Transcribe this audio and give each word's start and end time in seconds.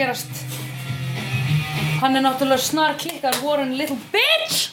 að 0.00 0.06
gerast? 0.06 0.30
Hann 2.00 2.16
er 2.16 2.22
náttúrulega 2.24 2.64
snar 2.64 2.94
klikkar 2.96 3.36
Warren 3.44 3.74
little 3.76 3.98
bitch! 4.12 4.70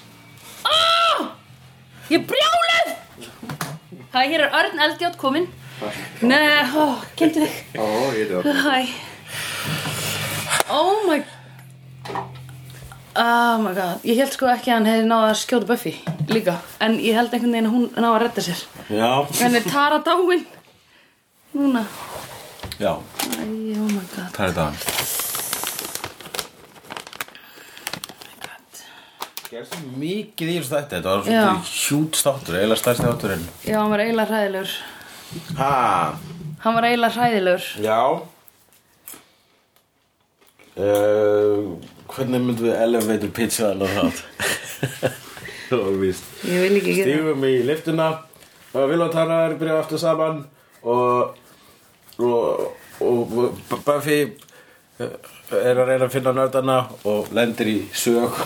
Oh! 0.64 1.28
Ég 2.11 2.23
brjálið 2.28 2.94
Hæ, 4.14 4.22
hér 4.31 4.45
er 4.45 4.53
Örn 4.56 4.80
Eldjátt 4.80 5.17
kominn. 5.19 5.50
Nei, 6.23 6.64
ó, 6.73 6.95
kynntu 7.19 7.44
þig. 7.44 7.58
Ó, 7.75 7.88
ég 8.16 8.31
er 8.31 8.47
það. 8.47 8.61
Hæ. 8.64 8.78
Oh 10.72 11.03
my 11.08 11.19
Oh 13.17 13.58
my 13.62 13.73
god. 13.75 14.03
Ég 14.08 14.22
held 14.22 14.31
sko 14.31 14.47
ekki 14.53 14.72
að 14.72 14.78
hann 14.78 14.89
hefði 14.89 15.09
náð 15.09 15.25
að 15.28 15.39
skjóta 15.41 15.67
Buffy 15.69 15.94
líka 16.31 16.58
En 16.84 17.00
ég 17.02 17.17
held 17.17 17.34
einhvern 17.34 17.56
veginn 17.56 17.69
að 17.69 17.75
hún 17.75 17.88
náð 17.97 18.14
að 18.14 18.22
redda 18.23 18.45
sér. 18.47 18.64
Já, 18.88 19.12
er 19.52 19.67
Tara 19.67 20.00
dáin? 20.06 20.47
Núna 21.58 21.84
já, 22.80 22.92
Æ, 22.94 23.44
oh 23.78 23.89
my 23.89 24.03
god. 24.14 24.30
Það 24.36 24.45
er 24.45 24.53
þetta 24.53 24.67
Gerst 29.47 29.78
mikið 29.97 30.50
í 30.52 30.56
þessu 30.59 30.73
þetta 30.73 30.97
Þetta 30.97 31.11
var 31.14 31.22
svona 31.25 31.53
hjút 31.72 32.17
státtur 32.19 32.58
Eila 32.59 32.75
stærsti 32.80 33.06
státturinn 33.06 33.45
Já, 33.64 33.78
hann 33.80 33.92
var 33.94 34.03
eiginlega 34.03 34.31
hræðilegur. 34.34 34.73
Ha, 35.59 35.69
Hann 36.64 36.75
var 36.78 36.88
eiginlega 36.89 37.16
hræðilegur. 37.16 37.67
Já. 37.86 38.00
Uh, 40.78 41.78
Hvernig 42.12 42.44
myndum 42.44 42.67
við 42.67 42.75
elevator 42.84 43.31
pitcha 43.36 43.72
alveg 43.72 43.95
það 43.95 44.12
Það 45.67 45.81
var 45.84 45.95
víst. 46.03 46.28
Ég 46.47 46.62
vil 46.64 46.75
ekki 46.80 46.94
gera 47.00 47.08
Stífum 47.09 47.41
í 47.50 47.56
liftuna 47.67 48.08
og 48.78 48.84
Vil 48.91 49.02
og 49.03 49.12
Tara 49.16 49.39
er 49.47 49.56
byrjað 49.59 49.81
aftur 49.81 50.00
saman 50.03 50.38
og 50.88 51.36
og, 52.20 52.72
og 53.02 53.36
Buffy 53.86 54.22
eh, 54.24 55.14
er 55.52 55.78
að 55.78 55.86
reyna 55.91 56.08
að 56.08 56.16
finna 56.16 56.34
nördana 56.36 56.80
og 57.08 57.30
lendir 57.36 57.69
í 57.72 57.78
sög 57.96 58.41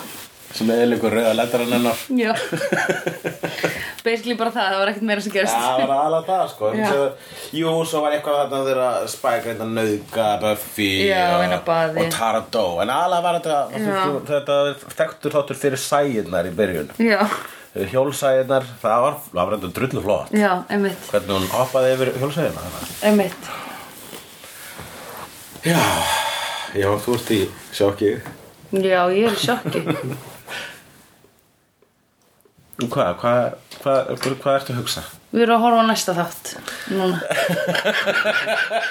sem 0.55 0.71
er 0.73 0.83
einhver 0.83 1.13
rauða 1.15 1.31
lendarann 1.37 1.73
hennar. 1.77 2.01
Já. 2.19 2.33
Basically 4.01 4.35
bara 4.37 4.51
það, 4.53 4.65
það 4.65 4.79
var 4.81 4.91
ekkert 4.91 5.05
meira 5.07 5.23
sem 5.23 5.33
gerist. 5.35 5.53
Já, 5.55 5.77
það 5.77 5.91
var 5.91 6.01
alveg 6.07 6.27
það 6.27 6.43
sko. 6.51 6.71
Svo, 6.81 7.05
Jú, 7.59 7.73
svo 7.87 8.01
var 8.03 8.17
eitthvað 8.17 8.39
þarna 8.41 8.61
þegar 8.67 9.07
Spike 9.13 9.47
reynda 9.47 9.67
að 9.67 9.73
nauðga 9.77 10.27
Buffy 10.41 10.89
Já, 11.05 11.23
og, 11.37 11.97
og 12.01 12.11
Tara 12.15 12.43
dó 12.51 12.65
En 12.83 12.93
alveg 12.95 13.25
var 13.27 13.39
þetta, 13.39 13.57
þetta 14.31 14.59
þekktur 14.99 15.35
þáttur 15.37 15.61
fyrir 15.63 15.83
sæðnar 15.85 16.51
í 16.51 16.53
byrjun. 16.57 16.93
Já, 17.01 17.19
Hjólsæðnar, 17.71 18.65
það 18.81 19.03
var, 19.05 19.19
var 19.37 19.53
reynda 19.53 19.69
drullu 19.77 20.01
flott. 20.03 20.33
Já, 20.35 20.51
einmitt. 20.67 21.11
Hvernig 21.13 21.37
hún 21.37 21.51
hoppaði 21.53 21.93
yfir 21.95 22.15
hjólsæðina 22.19 22.71
Einmitt 23.07 23.51
Já, 25.61 25.77
já, 26.73 26.87
þú 26.97 27.13
ert 27.13 27.27
í 27.35 27.39
sjokki. 27.69 28.07
Já, 28.73 29.01
ég 29.13 29.27
er 29.29 29.35
í 29.35 29.37
sjokki. 29.37 29.81
Hvað, 32.81 33.11
hvað, 33.21 33.41
hvað, 33.83 34.07
hvað 34.41 34.55
ertu 34.55 34.73
að 34.73 34.79
hugsa? 34.79 35.03
Við 35.31 35.43
erum 35.45 35.59
að 35.59 35.63
horfa 35.67 35.83
á 35.85 35.85
næsta 35.85 36.15
þátt 36.17 36.49
Núna. 36.91 37.19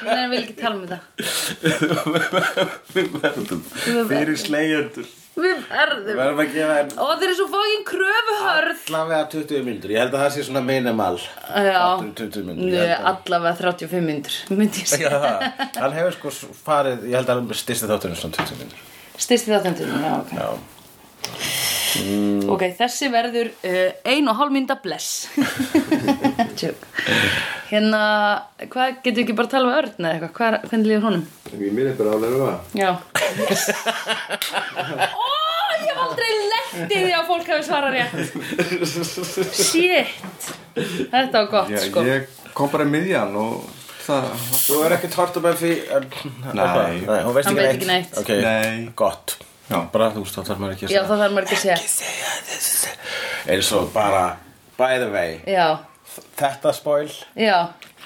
Nei, 0.06 0.14
ég 0.14 0.30
vil 0.30 0.38
ekki 0.44 0.54
tala 0.60 0.76
um 0.76 0.84
þetta. 0.86 1.00
Við 2.94 3.06
verðum 3.18 3.64
fyrir 4.12 4.38
slegjendur. 4.38 5.10
Við 5.10 5.19
Við 5.38 5.60
verðum. 5.70 6.16
Verðum 6.18 6.40
að 6.42 6.48
gefa 6.56 6.76
henn 6.80 6.90
Ó, 6.98 7.04
þeir 7.20 7.26
eru 7.28 7.36
svo 7.38 7.46
fókin 7.52 7.84
kröfuhörð. 7.86 8.80
Allavega 8.90 9.20
20 9.34 9.62
myndur 9.68 9.92
Ég 9.94 10.02
held 10.02 10.16
að 10.16 10.24
það 10.24 10.32
sé 10.34 10.44
svona 10.48 10.62
minimal. 10.66 11.20
Já. 11.20 11.84
20 12.18 12.48
myndur 12.48 12.94
allavega 13.12 13.54
35 13.62 14.04
myndur 14.08 14.40
Myndi 14.58 14.82
ég 14.82 14.90
segja. 14.90 15.22
Hann 15.78 15.94
hefur 15.96 16.18
sko 16.18 16.34
farið, 16.66 17.06
ég 17.12 17.20
held 17.20 17.30
að 17.30 17.40
hann 17.44 17.60
styrsti 17.62 17.88
þátturinn 17.92 18.18
svona 18.20 18.40
20 18.42 18.60
myndur 18.64 18.84
Styrsti 19.20 19.52
þáttundur, 19.54 19.94
já, 20.00 20.12
ok. 20.18 20.34
Já, 20.34 20.48
Ok, 22.50 22.62
þessi 22.78 23.08
verður 23.10 23.48
uh, 23.66 23.90
ein 24.12 24.28
og 24.30 24.36
hálf 24.38 24.52
mynda 24.54 24.76
bless 24.82 25.26
Hérna, 27.70 28.00
hvað, 28.66 28.96
getur 29.04 29.16
við 29.20 29.24
ekki 29.24 29.34
bara 29.38 29.46
að 29.48 29.52
tala 29.54 29.68
um 29.68 29.74
Örn 29.78 30.06
eða 30.06 30.12
eitthvað, 30.16 30.32
hvað, 30.36 30.56
hvernig 30.70 30.88
líður 30.90 31.04
honum? 31.06 31.24
Ég 31.50 31.78
er 31.80 31.96
bara 31.98 32.10
álega. 32.16 32.48
Já 32.74 32.90
Ó, 35.14 35.28
ég 35.80 35.90
hef 35.90 36.00
aldrei 36.04 36.30
lent 36.50 36.90
í 36.90 37.02
því 37.04 37.12
að 37.14 37.28
fólk 37.30 37.46
hafi 37.54 37.64
svarað 37.68 37.92
rétt 37.98 38.14
Shit 39.54 40.08
Þetta 41.10 41.36
var 41.36 41.48
gott, 41.54 41.70
Já, 41.74 41.78
sko 41.86 41.98
ég 42.06 42.20
kom 42.58 42.68
bara 42.72 42.86
í 42.86 42.90
miðjan 42.90 43.34
og 43.38 43.52
það... 44.06 44.26
þú 44.66 44.80
er 44.86 44.96
ekki 44.98 45.08
tort 45.14 45.38
um 45.38 45.46
Buffy 45.46 45.74
en- 45.94 46.10
Nei. 46.50 46.98
Nei, 47.06 47.20
hún 47.26 47.34
veist 47.36 47.50
ekki 47.52 47.68
ekki 47.70 47.88
neitt. 47.90 48.12
Ok, 48.18 48.30
Nei. 48.42 48.90
gott 48.98 49.38
Já. 49.70 49.78
Bara 49.92 50.08
þú 50.14 50.24
veist, 50.24 50.34
þá 50.34 50.48
þarf 50.50 50.62
maður 50.64 50.74
ekki 50.76 50.86
að 50.88 50.94
Já, 50.96 51.00
það 51.06 51.20
þarf 51.22 51.34
maður 51.36 51.46
ekki 51.46 51.58
að 51.58 51.62
segja. 51.62 51.76
Segja 51.94 52.32
þessi 52.48 52.94
eins 53.54 53.70
og 53.78 53.92
bara 53.94 54.24
by 54.78 54.96
the 55.00 55.10
way 55.12 55.36
Já, 55.48 55.66
þetta 56.40 56.72
spoil, 56.76 57.10
já, 57.38 57.56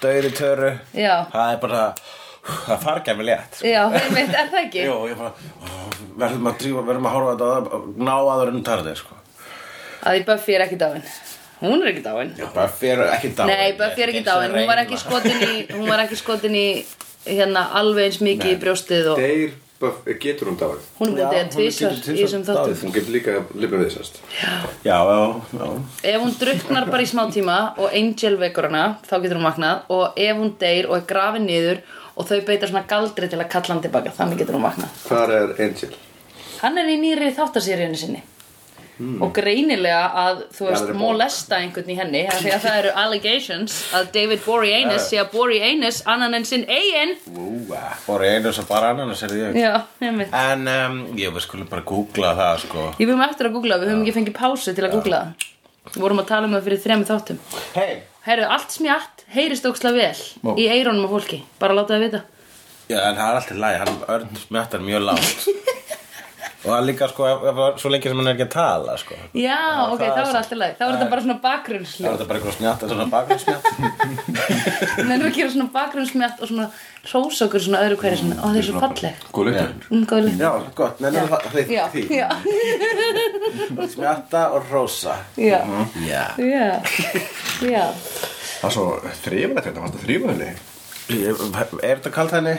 döði 0.02 0.30
töru 0.36 0.70
já. 0.94 1.14
það 1.32 1.52
er 1.54 1.60
bara 1.64 1.82
það 2.44 2.82
fargæði 2.84 3.16
mig 3.20 3.28
létt 3.30 3.58
sko. 3.58 3.68
Já, 3.72 3.82
einmitt, 3.88 4.34
er 4.36 4.50
það 4.52 4.58
ekki? 4.60 4.82
Jú, 4.88 4.96
ég 5.08 5.20
bara 5.20 5.32
verðum 6.24 6.50
að 6.50 6.58
drífa, 6.60 6.82
verðum 6.90 7.08
að 7.08 7.16
horfa 7.16 7.30
á 7.30 7.34
þetta 7.34 7.78
og 7.78 7.86
ná 8.04 8.12
aður 8.18 8.52
en 8.52 8.66
tarði 8.66 8.96
sko. 9.00 9.16
Að 10.04 10.18
því 10.18 10.26
Buffy 10.28 10.54
er 10.58 10.66
ekki 10.66 10.78
dáin. 10.82 11.06
Hún 11.62 11.80
er 11.80 11.90
ekki 11.94 12.02
dáin. 12.04 12.34
Buffy 12.52 12.90
er 12.92 13.02
ekki 13.08 13.30
dáin. 13.38 13.48
Nei, 13.48 13.72
Buffy 13.78 14.04
er 14.04 14.12
ekki 14.12 14.24
dáin. 14.26 14.52
Hún 14.52 14.68
var 14.68 14.82
ekki 14.82 14.98
skotin 15.00 15.40
í 15.46 15.52
Hún 15.72 15.86
var 15.88 16.02
ekki 16.04 16.18
skotin 16.20 16.56
í 16.60 16.66
Hérna 17.24 17.62
alveg 17.80 18.10
eins 18.10 18.18
mikið 18.20 18.50
í 18.52 18.56
brjóstið 18.60 19.06
og 19.14 19.20
Deyr, 19.22 19.54
getur 20.22 20.48
hún 20.48 20.56
dáið. 20.60 20.84
Hún 20.98 21.18
er 21.18 21.26
búin 21.28 21.42
að 21.42 21.80
getur 21.80 22.14
í 22.14 22.22
þessum 22.22 22.44
þáttum 22.46 22.76
Hún 22.84 22.94
getur 22.94 23.14
líka 23.14 23.34
lifnað 23.54 23.84
þessast. 23.88 24.20
já, 24.84 24.96
já, 24.96 25.20
já. 25.58 25.66
Ef 26.12 26.20
hún 26.22 26.34
druknar 26.40 26.90
bara 26.90 27.02
í 27.02 27.10
smá 27.10 27.24
tíma 27.32 27.58
og 27.78 27.90
Angel 27.92 28.36
vekur 28.40 28.70
hana, 28.70 28.98
þá 29.04 29.16
getur 29.22 29.40
hún 29.40 29.48
vaknað 29.50 29.82
og 29.88 30.18
ef 30.18 30.36
hún 30.36 30.54
deyr 30.58 30.88
og 30.90 30.96
er 30.96 31.06
grafin 31.08 31.46
niður 31.46 31.82
og 32.16 32.28
þau 32.28 32.40
beitar 32.46 32.70
svona 32.70 32.86
galdri 32.88 33.28
til 33.28 33.40
að 33.40 33.50
kalla 33.50 33.74
hann 33.74 33.82
tilbaka 33.82 34.14
þannig 34.14 34.44
getur 34.44 34.58
hún 34.58 34.68
vaknað 34.68 35.02
Hvar 35.08 35.34
er 35.34 35.56
Angel? 35.58 35.90
Hann 36.62 36.78
er 36.78 36.88
í 36.88 36.96
nýri 37.02 37.32
þáttaseríunni 37.34 37.98
sinni 37.98 38.22
og 38.94 39.32
greinilega 39.34 40.02
að 40.24 40.42
þú 40.54 40.68
veist, 40.68 40.88
er 40.92 40.98
molesta 40.98 41.58
einhvern 41.58 41.90
í 41.90 41.96
henni 41.98 42.22
af 42.30 42.38
því 42.42 42.52
að 42.54 42.64
það 42.66 42.78
eru 42.82 42.92
allegations 43.04 43.78
að 43.98 44.10
David 44.14 44.44
Boreanaz 44.46 45.06
sé 45.10 45.20
að 45.22 45.32
Boreanaz 45.34 46.00
annan 46.10 46.38
en 46.38 46.48
sinn 46.48 46.66
eigin 46.68 47.16
einu 47.24 48.54
sem 48.54 48.68
bara 48.70 48.92
annan 48.94 49.14
sér 49.18 49.34
ég. 49.40 49.58
Já, 49.58 49.74
En 50.00 50.68
um, 50.70 51.00
ég 51.18 51.34
við 51.34 51.46
skulum 51.46 51.68
bara 51.70 51.84
googla 51.86 52.34
það 52.38 52.64
sko. 52.66 52.88
Ég 53.02 53.10
við 53.10 53.26
eftir 53.28 53.50
að 53.50 53.58
googla, 53.58 53.80
við 53.82 53.92
höfum 53.92 54.06
ekki 54.06 54.18
fengið 54.20 54.38
pásu 54.38 54.74
til 54.74 54.86
að 54.86 54.98
googla 54.98 55.22
það. 55.24 55.50
Við 55.94 56.00
vorum 56.00 56.22
að 56.22 56.28
tala 56.30 56.48
um 56.48 56.54
það 56.56 56.68
fyrir 56.68 56.84
þremi 56.86 57.08
þáttum. 57.08 57.40
Hei 57.74 58.02
Heyrðu, 58.24 58.46
allt 58.48 58.72
smjatt 58.72 59.26
heyrist 59.34 59.66
ókslega 59.68 59.98
vel 60.00 60.54
í 60.56 60.64
eirónum 60.72 61.04
á 61.04 61.12
fólki, 61.12 61.42
bara 61.60 61.74
láta 61.76 61.92
það 61.92 62.04
vita. 62.06 62.20
Já, 62.88 62.96
en 63.02 63.18
það 63.18 63.26
er 63.26 63.38
alltaf 63.40 63.58
læg, 63.60 63.76
hann 63.82 63.98
örn 64.14 64.38
smettar 64.40 64.84
mjög 64.84 65.04
lágt 65.04 65.44
Og 66.64 66.68
það 66.70 66.78
er 66.78 66.84
líka 66.88 67.06
sko, 67.10 67.26
svo 67.76 67.90
lengi 67.92 68.08
sem 68.08 68.16
hann 68.20 68.28
er 68.30 68.34
ekki 68.38 68.44
að 68.46 68.52
tala 68.54 68.94
sko. 68.96 69.14
Já, 69.36 69.56
ok, 69.92 70.00
það 70.00 70.08
það 70.08 70.08
er 70.08 70.24
var 70.24 70.38
alltaf 70.40 70.58
leið 70.62 70.74
Það 70.78 70.86
var 70.88 70.94
þetta 70.94 71.08
bara 71.12 71.24
svona 71.24 71.34
Það 71.36 71.44
bakgrunnsljó 71.44 72.04
er 72.04 72.14
þetta 72.14 72.28
bara 72.30 72.38
eitthvað 72.38 72.56
snjátt, 72.56 72.80
svona 72.88 73.06
bakgrunnsmjátt 73.12 73.64
Nefnir 75.10 75.26
að 75.28 75.36
gera 75.38 75.50
svona 75.54 75.68
bakgrunnsmjatt 75.74 76.40
og 76.40 76.50
svona 76.50 76.66
rósa 77.12 77.44
okkur 77.48 77.64
svona 77.66 77.82
öðru 77.84 77.98
hverju 78.00 78.18
svona 78.22 78.36
Ó, 78.40 78.46
það 78.48 78.56
er 78.62 78.66
svo 78.70 78.82
falleg. 78.86 79.14
Góð 79.36 79.50
litur. 79.50 79.72
mm, 79.92 80.04
Góð 80.14 80.20
lykt 80.28 80.40
Já, 80.40 80.50
gott, 80.80 80.96
nefnir 81.04 81.28
það 81.34 81.72
Já, 81.74 81.84
því. 81.92 82.02
já, 82.16 82.28
Smjatta 83.94 84.42
og 84.56 84.70
rósa 84.72 85.18
já, 85.36 85.60
Já. 86.00 86.24
Já, 86.40 87.84
Það 88.64 88.70
er 88.70 88.74
svo 88.78 88.86
þrifilegt 89.24 89.66
þetta, 89.68 89.80
fannst 89.84 89.98
það 89.98 90.06
þrifilegt? 90.08 90.70
Er 91.04 91.98
þetta 91.98 92.10
kalt 92.14 92.32
henni? 92.32 92.54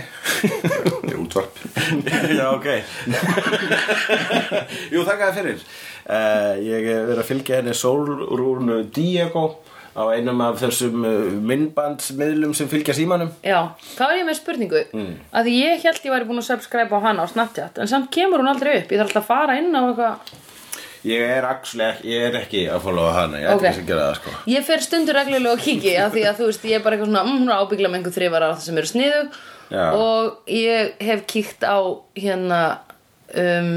Þetta 0.45 0.99
er 1.09 1.15
útvarp. 1.17 1.61
Já, 2.37 2.45
ok. 2.51 2.67
Jú, 4.93 5.01
þakka 5.07 5.29
þér 5.31 5.37
fyrir. 5.39 5.63
Uh, 6.05 6.51
Ég 6.61 6.85
hef 6.85 7.07
verið 7.09 7.21
að 7.23 7.29
fylgja 7.31 7.57
henni 7.61 7.73
Sólrún 7.77 8.69
Diego 8.93 9.47
á 9.95 10.03
einum 10.13 10.43
af 10.45 10.59
þessum 10.61 11.05
uh, 11.07 11.33
myndbandsmiðlum 11.49 12.53
sem 12.57 12.69
fylgja 12.69 12.93
símanum. 12.97 13.31
Já, 13.41 13.71
þá 13.95 14.03
er 14.11 14.17
ég 14.19 14.27
með 14.29 14.39
spurningu. 14.43 14.81
Mm. 14.93 15.13
að 15.33 15.49
því 15.49 15.57
ég 15.63 15.85
held 15.87 16.01
ég 16.05 16.15
væri 16.17 16.29
búin 16.29 16.43
að 16.43 16.49
subscribe 16.51 16.93
á 16.93 17.05
hana 17.07 17.25
á 17.25 17.31
Snapchat 17.31 17.81
en 17.81 17.89
samt 17.89 18.11
kemur 18.13 18.43
hún 18.43 18.51
aldrei 18.51 18.75
upp. 18.83 18.91
Ég 18.93 19.01
þarf 19.01 19.09
alltaf 19.09 19.23
að 19.25 19.31
fara 19.31 19.57
inn 19.61 19.73
á 19.73 19.81
eitthvað 19.89 20.35
Ég 21.05 21.21
er 21.35 21.45
actually 21.45 21.85
ég 22.09 22.23
er 22.31 22.37
ekki 22.39 22.63
að 22.71 22.79
followa 22.81 23.11
hana 23.13 23.37
Ég 23.43 23.49
ætti 23.51 23.59
Ok. 23.59 23.65
ekki 23.69 23.83
að 23.83 23.89
gera 23.91 24.05
það 24.07 24.15
sko. 24.19 24.31
Ég 24.55 24.63
fer 24.65 24.81
stundur 24.85 25.17
reglulega 25.19 25.53
og 25.53 25.61
kiki 25.61 25.91
af 26.01 26.13
því 26.15 26.23
að 26.29 26.39
þú 26.39 26.47
veist, 26.49 26.63
ég 26.65 26.79
er 26.79 26.83
bara 26.85 26.95
eitthvað 26.97 27.11
svona 27.11 27.23
mm, 27.27 27.35
hún 27.43 27.51
er 27.51 27.59
ábyggla 27.61 27.91
með 27.91 27.99
einhver 27.99 28.15
þrifara 28.15 28.49
sem 28.63 28.79
eru 28.81 28.89
sniðu 28.89 29.19
Já. 29.69 29.83
og 29.93 30.49
ég 30.49 30.95
hef 31.05 31.25
kíkt 31.29 31.61
á 31.65 31.77
hérna 32.17 32.61
um, 33.35 33.69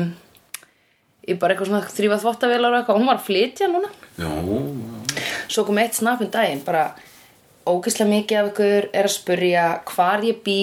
ég 1.28 1.38
bara 1.40 1.52
eitthvað 1.54 1.68
svona 1.72 1.92
þrýfa 1.92 2.20
þvottavélar 2.24 2.72
og 2.72 2.78
eitthvað, 2.80 2.98
hún 3.02 3.10
var 3.12 3.20
að 3.20 3.26
flytja 3.28 3.68
núna. 3.72 3.92
Jú, 4.18 4.58
Svo 5.48 5.64
kom 5.68 5.78
eitt 5.82 5.96
snap 5.96 6.20
um 6.24 6.30
daginn 6.32 6.64
bara 6.64 6.94
ógeðslega 7.68 8.08
mikið 8.12 8.38
af 8.40 8.50
ykkur 8.52 8.88
er 8.96 9.08
að 9.08 9.12
spurja 9.12 9.64
hvar 9.92 10.24
ég 10.24 10.40
bý. 10.44 10.60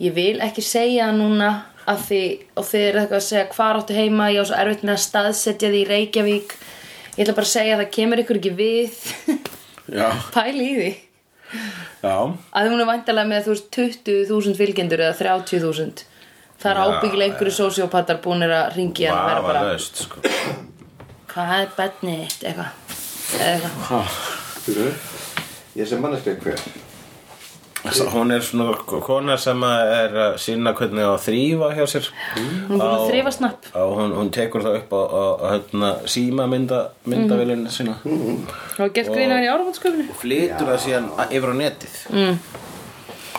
Ég 0.00 0.14
vil 0.16 0.38
ekki 0.40 0.62
segja 0.64 1.10
núna 1.12 1.50
af 1.90 2.06
því, 2.08 2.22
og 2.56 2.66
þið 2.70 2.86
eru 2.88 3.02
eitthvað 3.02 3.20
að 3.20 3.26
segja 3.26 3.46
hvar 3.54 3.80
áttu 3.80 3.96
heima, 3.96 4.30
ég 4.34 4.42
á 4.42 4.48
svo 4.48 4.58
erfitt 4.58 4.84
með 4.86 4.96
að 4.96 5.04
staðsetja 5.04 5.70
því 5.72 5.80
í 5.80 5.88
Reykjavík. 5.90 6.54
Ég 7.16 7.22
ætla 7.24 7.36
bara 7.36 7.48
að 7.48 7.54
segja 7.54 7.76
að 7.76 7.82
það 7.82 7.94
kemur 7.98 8.22
ykkur 8.24 8.40
ekki 8.40 8.54
við. 8.60 9.00
Já, 10.00 10.06
pæli 10.34 10.66
í 10.66 10.76
því. 10.78 10.92
Já. 12.00 12.16
Að 12.54 12.70
hún 12.70 12.84
er 12.84 12.88
væntalega 12.88 13.30
með 13.32 13.48
þú 13.48 13.56
veist 13.56 13.70
20.000 13.74 14.58
fylgjendur 14.60 15.02
eða 15.02 15.18
30.000 15.18 16.06
það 16.60 16.72
er 16.72 16.80
ábyggilega 16.84 17.32
einhverju 17.32 17.54
sósjópatar 17.56 18.20
búinir 18.24 18.52
að 18.52 18.76
ringja 18.76 19.14
og 19.14 19.22
vera 19.30 19.44
bara, 19.44 19.62
Vafalaust, 19.64 20.02
sko. 20.04 20.20
Hvað 21.30 21.54
er 21.56 21.72
bennið 21.78 22.20
þitt 22.26 22.46
eitthvað? 22.50 23.00
Eða 23.40 23.70
eitthvað. 23.70 24.20
Fyrir 24.66 24.94
Ég 25.78 25.88
sem 25.88 26.00
manneskja 26.02 26.34
hver 26.42 26.64
Hún 27.80 28.28
er 28.34 28.42
svona 28.44 28.74
kona 29.00 29.36
sem 29.40 29.62
að 29.64 29.90
er 29.94 30.16
að 30.20 30.34
sína 30.42 30.72
hvernig 30.76 31.06
að 31.06 31.22
þrýfa 31.24 31.70
hjá 31.78 31.84
sér. 31.88 32.08
Hún 32.68 32.76
er 32.76 32.84
að 32.84 33.04
þrifa 33.08 33.32
snapp 33.32 33.68
á, 33.72 33.82
hún, 33.88 34.12
hún 34.18 34.32
tekur 34.36 34.64
það 34.66 34.76
upp 34.82 34.92
á, 34.92 35.00
á, 35.00 35.24
á 35.40 35.46
hérna, 35.54 35.92
síma 36.12 36.46
mynda, 36.50 36.80
myndavélina 37.08 37.72
sína. 37.72 37.96
Og 38.04 38.92
gert 38.96 39.08
grínaður 39.14 39.46
í 39.46 39.50
áramótsköfni 39.54 40.08
og 40.12 40.20
flytur 40.20 40.68
það 40.68 40.80
síðan 40.84 41.10
yfir 41.30 41.48
á 41.48 41.56
netið. 41.62 41.96
Mm. 42.12 42.40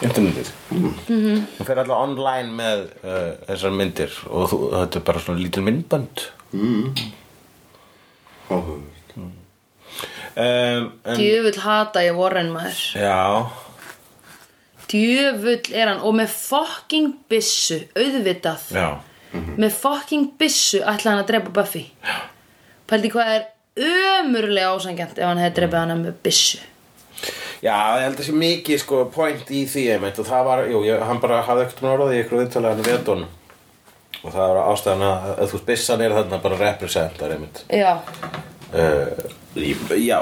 internetið. 0.01 0.53
Hún 0.73 1.67
fer 1.67 1.83
alltaf 1.83 1.97
online 1.99 2.55
með 2.57 2.85
uh, 3.05 3.25
þessar 3.51 3.75
myndir 3.77 4.21
og 4.25 4.47
þú, 4.49 4.63
þetta 4.73 5.01
er 5.03 5.09
bara 5.11 5.25
svona 5.27 5.43
lítil 5.43 5.67
myndbönd. 5.69 6.29
Áhugavert. 8.49 8.87
Um, 10.31 10.87
en, 11.03 11.17
Djöfull 11.19 11.59
hata 11.61 12.01
ég 12.07 12.17
Warren 12.17 12.49
maður. 12.55 12.87
Já 12.97 13.21
Djöfull 14.91 15.71
er 15.71 15.87
hann 15.87 16.03
og 16.03 16.17
með 16.17 16.33
fucking 16.35 17.13
byssu 17.31 17.79
auðvitað. 17.95 18.67
Já. 18.75 18.87
Með 19.31 19.77
fucking 19.79 20.33
byssu 20.39 20.81
ætla 20.83 21.13
hann 21.13 21.23
að 21.23 21.29
drepa 21.31 21.53
Buffy. 21.55 21.85
Pældi 22.91 23.11
hvað 23.13 23.35
er 23.37 23.47
ömurlega 23.79 24.73
ásangjant 24.75 25.15
ef 25.15 25.29
hann 25.29 25.39
hefði 25.39 25.57
drepið 25.61 25.79
hana 25.79 25.97
með 26.01 26.19
byssu. 26.25 26.59
Já, 27.61 27.75
ég 28.01 28.07
held 28.07 28.19
að 28.19 28.25
sé 28.25 28.33
mikið 28.33 28.79
sko 28.81 29.03
point 29.13 29.51
í 29.53 29.61
því 29.69 29.83
einmitt 29.95 30.19
og 30.19 30.25
það 30.27 30.47
var, 30.47 30.63
jú, 30.71 30.81
ég, 30.87 31.03
hann 31.05 31.21
bara 31.21 31.43
hafði 31.45 31.67
ekkert 31.67 31.83
með 31.85 31.91
orðið 31.93 32.15
í 32.15 32.21
ykkur 32.23 32.39
viðtölu 32.41 32.71
hann 32.71 32.85
við 32.87 33.11
honum 33.11 33.27
og 34.21 34.33
það 34.33 34.47
var 34.51 34.59
ástæðan 34.63 35.03
að, 35.05 35.27
þú 35.37 35.57
veist, 35.57 35.67
byssan 35.69 36.01
er 36.05 36.15
þarna 36.17 36.39
bara 36.41 36.57
representar 36.59 37.35
einmitt. 37.35 37.61
Já, 37.69 37.93
uh, 38.73 39.29
Já 40.01 40.19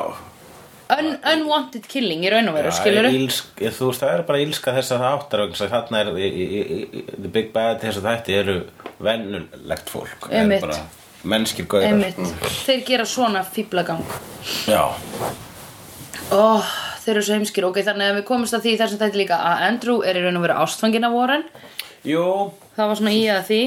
Un 0.89 1.09
unwanted 1.33 1.85
killing 1.85 2.23
í 2.25 2.31
raun 2.33 2.49
og 2.49 2.55
veru, 2.57 2.71
skilur 2.73 3.09
Þú 3.09 3.89
veist, 3.89 4.01
það 4.01 4.13
er 4.13 4.23
bara 4.25 4.39
ílska 4.41 4.73
þess 4.73 4.95
að 4.95 5.03
það 5.03 5.17
áttar 5.17 5.43
þess 5.51 5.65
að 5.65 5.75
þarna 5.75 5.99
er 5.99 6.09
í, 6.15 6.29
í, 6.29 6.47
í, 6.47 6.79
í, 6.81 7.03
The 7.11 7.33
Big 7.35 7.51
Bad 7.53 7.83
þess 7.83 8.01
að 8.01 8.07
þætti 8.09 8.39
eru 8.39 8.57
vennulegt 9.05 9.91
fólk 9.93 10.29
bara 10.31 10.79
mennskir 11.29 11.67
gaurar. 11.69 11.91
Einmitt, 11.91 12.49
þeir 12.63 12.81
gera 12.87 13.05
svona 13.05 13.43
fíblagang 13.43 14.01
Já, 14.71 14.95
Ó, 16.29 16.61
þeir 17.01 17.15
eru 17.15 17.25
svo 17.25 17.37
heimskir. 17.39 17.65
Ok, 17.65 17.79
þannig 17.85 18.11
að 18.11 18.17
við 18.19 18.25
komumst 18.27 18.53
að 18.53 18.65
því 18.67 18.73
þessum 18.83 18.99
þætti 19.01 19.21
líka 19.23 19.39
að 19.49 19.63
Andrew 19.65 20.03
er 20.05 20.19
í 20.19 20.21
raun 20.21 20.37
og 20.37 20.43
veru 20.45 20.57
ástfangin 20.61 21.07
af 21.07 21.15
Warren. 21.15 21.45
Jú. 22.05 22.25
Það 22.77 22.91
var 22.91 22.99
svona 22.99 23.13
í 23.17 23.23
að 23.33 23.41
því. 23.49 23.61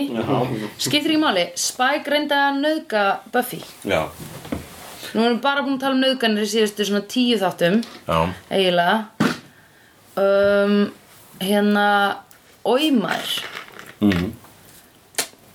Skiptir 0.79 1.13
ekki 1.13 1.21
máli, 1.21 1.43
Spike 1.59 2.13
reyndi 2.15 2.39
að 2.39 2.61
nauðga 2.63 3.03
Buffy. 3.35 3.59
Já, 3.83 4.07
Nú 5.13 5.25
erum 5.25 5.37
við 5.37 5.43
bara 5.45 5.65
búin 5.65 5.77
að 5.77 5.83
tala 5.85 5.97
um 5.97 6.03
nauðganir 6.05 6.47
í 6.47 6.51
síðustu 6.53 6.87
svona 6.89 7.05
tíu 7.13 7.37
þáttum 7.41 7.81
já, 7.85 8.19
eiginlega. 8.51 8.95
Um, 10.17 10.79
hérna 11.43 11.87
Óimar. 12.65 13.29
Mhm. 14.01 14.33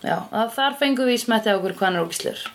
Já, 0.04 0.18
að 0.32 0.54
þar 0.56 0.78
fengum 0.80 1.08
við 1.10 1.18
í 1.18 1.24
smetti 1.26 1.50
á 1.52 1.58
okkur 1.58 1.74
hvað 1.76 1.88
hann 1.90 1.98
er 1.98 2.06
ógislur 2.06 2.46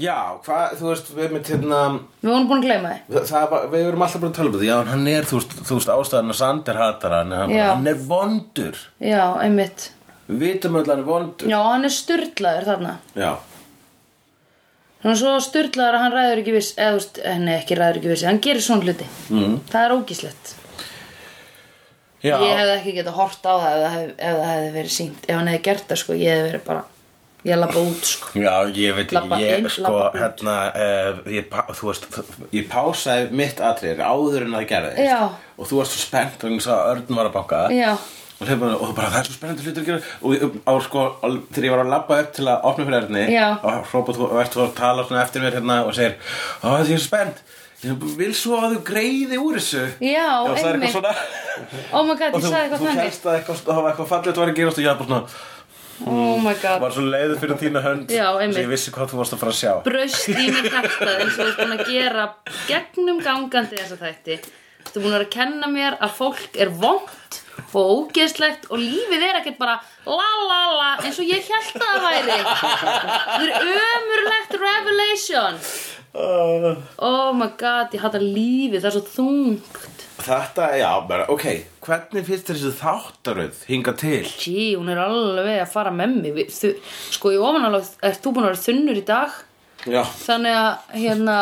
já 0.00 0.16
hvað, 0.44 0.76
þú 0.80 0.88
veist, 0.88 1.10
við 1.16 1.32
með 1.34 1.50
hérna 1.52 1.80
Við 2.22 2.30
vorum 2.30 2.48
búin 2.48 2.62
að 2.62 2.66
gleyma 2.66 2.92
því. 3.10 3.22
Það, 3.28 3.54
við 3.72 3.86
erum 3.90 4.04
alltaf 4.06 4.22
bara 4.22 4.30
að 4.30 4.36
tala 4.38 4.50
um 4.50 4.54
þetta. 4.56 4.68
Já, 4.68 4.74
en 4.80 4.90
hann 4.94 5.08
er, 5.12 5.28
þú 5.28 5.38
veist, 5.40 5.54
þú 5.68 5.78
veist 5.78 5.92
ástæðan 5.94 6.32
að 6.34 6.38
Sander 6.40 6.80
hatar 6.80 7.16
hann 7.18 7.34
hann, 7.36 7.54
Já. 7.54 7.64
hann 7.74 7.90
er 7.90 8.00
vondur. 8.08 8.80
Já, 9.04 9.24
einmitt. 9.44 9.86
Við 10.30 10.42
vitum 10.46 10.78
öll 10.80 10.84
að 10.86 10.92
hann 10.94 11.02
er 11.04 11.08
vondur. 11.10 11.50
Já, 11.52 11.58
hann 11.66 11.88
er 11.88 11.94
sturlaður 11.94 12.68
þarna. 12.70 12.94
Já, 13.18 13.30
Hann 15.00 15.12
er 15.14 15.18
svo 15.20 15.34
sturlaður 15.40 15.96
að 15.96 16.02
hann 16.04 16.16
ræður 16.16 16.40
ekki 16.42 16.54
viss 16.58 16.74
eða 16.76 16.92
þú 16.92 17.00
veist, 17.00 17.20
eh, 17.24 17.38
nei 17.40 17.54
ekki 17.56 17.78
ræður 17.78 18.00
ekki 18.00 18.12
viss 18.12 18.24
hann 18.28 18.40
gerir 18.44 18.64
svona 18.64 18.84
hluti. 18.84 19.06
Mm. 19.32 19.58
Það 19.72 19.86
er 19.86 19.94
ógislegt 19.96 20.54
já. 22.20 22.34
Ég 22.36 22.56
hefði 22.60 22.74
ekki 22.76 22.96
getað 22.98 23.16
hort 23.16 23.48
á 23.48 23.54
það 23.54 23.76
ef 23.80 23.92
hefði, 23.96 24.14
ef 24.18 24.40
það 24.40 24.50
hefði 24.54 24.72
verið 24.76 24.96
sínt 24.96 25.28
Ef 25.28 25.38
hann 25.38 25.52
hefði 25.52 25.62
gert 25.70 25.86
það 25.88 26.02
sko, 26.02 26.16
ég 26.20 26.34
hefði 26.34 26.48
verið 26.50 26.66
bara 26.68 26.88
Ég 27.40 27.56
labba 27.56 27.80
út 27.80 28.04
sko. 28.04 28.34
Já, 28.36 28.52
ég 28.76 28.96
veit 28.98 29.12
ekki, 29.16 29.36
ég 29.40 29.62
inn, 29.62 29.68
sko, 29.72 30.00
hérna, 30.12 30.56
uh, 30.76 31.20
ég, 31.32 31.46
þú 31.78 31.86
veist, 31.88 32.08
ég 32.52 32.66
pásaði 32.68 33.30
mitt 33.40 33.62
atrið 33.64 34.02
áður 34.04 34.44
en 34.44 34.56
það 34.58 34.66
gerði. 34.68 35.06
Og 35.56 35.70
þú 35.70 35.78
varst 35.78 35.96
svo 35.96 36.02
spennt 36.02 36.44
vegna 36.44 36.60
þess 36.60 36.72
að 36.74 36.90
Örn 36.90 37.16
var 37.16 37.30
að 37.30 37.38
banka. 37.38 37.62
Já, 37.72 37.94
Og, 38.40 38.46
þeir 38.48 38.56
bara, 38.62 38.76
og 38.80 38.92
bara, 38.96 39.10
það 39.12 39.20
er 39.20 39.26
svo 39.28 39.34
spennandi 39.36 39.64
hlutur 39.66 39.82
að 39.82 39.88
gera. 39.90 40.02
Og 40.24 40.58
á, 40.64 40.72
sko, 40.86 41.00
al- 41.26 41.40
þegar 41.52 41.66
ég 41.68 41.74
var 41.74 41.82
að 41.84 41.90
labba 41.92 42.20
upp 42.24 42.30
til 42.38 42.46
að 42.48 42.62
opna 42.70 42.86
fyrir 42.88 43.32
Já. 43.34 43.46
Og 43.60 43.88
hrópa 43.90 44.14
þú, 44.16 44.28
og 44.30 44.40
ert 44.40 44.54
þú 44.56 44.62
að 44.64 44.74
tala 44.80 45.04
eftir 45.22 45.42
mér 45.44 45.56
hérna 45.58 45.76
og 45.84 45.92
segir 45.94 46.14
ég 46.64 46.80
er 46.80 46.86
svo 46.88 47.02
spennt. 47.04 47.42
Ég 47.80 47.96
vil 48.16 48.32
svo 48.36 48.56
að 48.60 48.74
þú 48.76 48.80
greiði 48.84 49.36
úr 49.40 49.56
þessu. 49.56 49.84
Já, 50.04 50.26
það 50.48 50.64
er 50.64 50.74
einmitt. 50.74 50.96
oh 51.92 52.02
my 52.04 52.14
god, 52.16 52.34
Og 52.34 52.40
ég 52.40 52.44
þú, 52.44 52.50
sagði 52.50 52.64
eitthvað 52.64 52.80
þú 52.80 52.88
þannig. 52.88 53.04
hélst 53.04 53.24
að 53.28 53.36
eitthvað, 53.38 53.62
það 53.68 53.78
var 53.80 53.90
eitthvað 53.92 54.10
fallið 54.10 54.36
var 54.40 54.48
að 54.52 54.58
gerast 54.60 54.78
og 54.80 54.84
ég 54.84 54.90
var 54.90 54.98
bara 55.00 55.08
svona 55.08 55.24
Oh 56.00 56.38
my 56.40 56.54
god. 56.62 56.80
var 56.80 56.92
svo 56.96 57.02
leiður 57.04 57.38
fyrir 57.42 57.58
þína 57.60 57.80
hönd 57.84 58.08
Já, 58.08 58.24
þess 58.24 58.40
einmitt. 58.40 58.56
að 58.56 58.64
ég 58.64 58.70
vissi 58.72 58.90
hvað 58.94 59.10
þú 59.12 59.18
varst 59.20 59.34
að 59.36 59.40
fara 59.42 59.52
að 59.52 59.58
sjá. 59.60 59.72
Braust 59.84 60.28
í 60.32 60.46
mér 60.48 60.68
hjartað 60.72 61.10
eins 61.20 61.34
og 61.36 61.40
þú 61.40 61.48
ert 61.50 61.58
búin 61.60 61.74
að 61.76 61.82
gera 61.90 62.24
gegnum 62.70 63.18
gangandi 63.26 63.76
þessa 63.80 63.98
þætti. 64.00 64.36
Þú 64.80 64.86
ert 64.88 64.96
búin 64.96 65.10
að 65.10 65.16
vera 65.18 65.26
að 65.26 65.34
kenna 65.34 65.66
mér 65.68 65.98
að 66.00 66.14
fólk 66.16 66.56
er 66.56 66.68
vond 66.72 67.08
og 67.10 67.49
ógeðslegt 67.74 68.68
og 68.70 68.80
lífið 68.80 69.24
er 69.28 69.38
ekkert 69.40 69.58
bara 69.60 69.78
la 70.06 70.28
la 70.48 70.60
la 70.74 70.90
eins 71.04 71.18
og 71.20 71.28
ég 71.28 71.46
held 71.46 71.80
að 71.80 71.94
það 71.94 72.06
væri. 72.08 72.38
Það 73.30 73.46
er 73.46 73.72
ömurlegt 73.86 74.58
revelation. 74.64 75.60
Oh 76.10 77.30
my 77.36 77.52
god, 77.60 77.92
ég 77.94 78.02
hata 78.02 78.18
lífið, 78.22 78.80
það 78.82 78.88
er 78.90 78.96
svo 78.96 79.02
þungt. 79.14 80.06
Þetta, 80.20 80.66
já, 80.76 80.88
bara, 81.08 81.24
ok 81.32 81.44
Hvernig 81.80 82.26
finnst 82.26 82.50
þér 82.50 82.58
þessi 82.58 82.72
þáttaröð 82.76 83.60
hinga 83.70 83.94
til? 83.96 84.24
gee, 84.42 84.74
hún 84.76 84.90
er 84.92 84.98
alveg 85.00 85.62
að 85.62 85.70
fara 85.72 85.92
með 85.94 86.18
mig. 86.26 86.50
Sko, 86.52 87.32
í 87.32 87.38
ofanálag 87.40 87.86
ert 88.04 88.20
þú 88.20 88.34
búin 88.36 88.44
að 88.44 88.50
vera 88.50 88.64
þunnur 88.66 89.00
í 89.00 89.04
dag. 89.08 89.38
Já, 89.88 90.02
þannig 90.26 90.58
að 90.58 90.98
hérna 91.00 91.36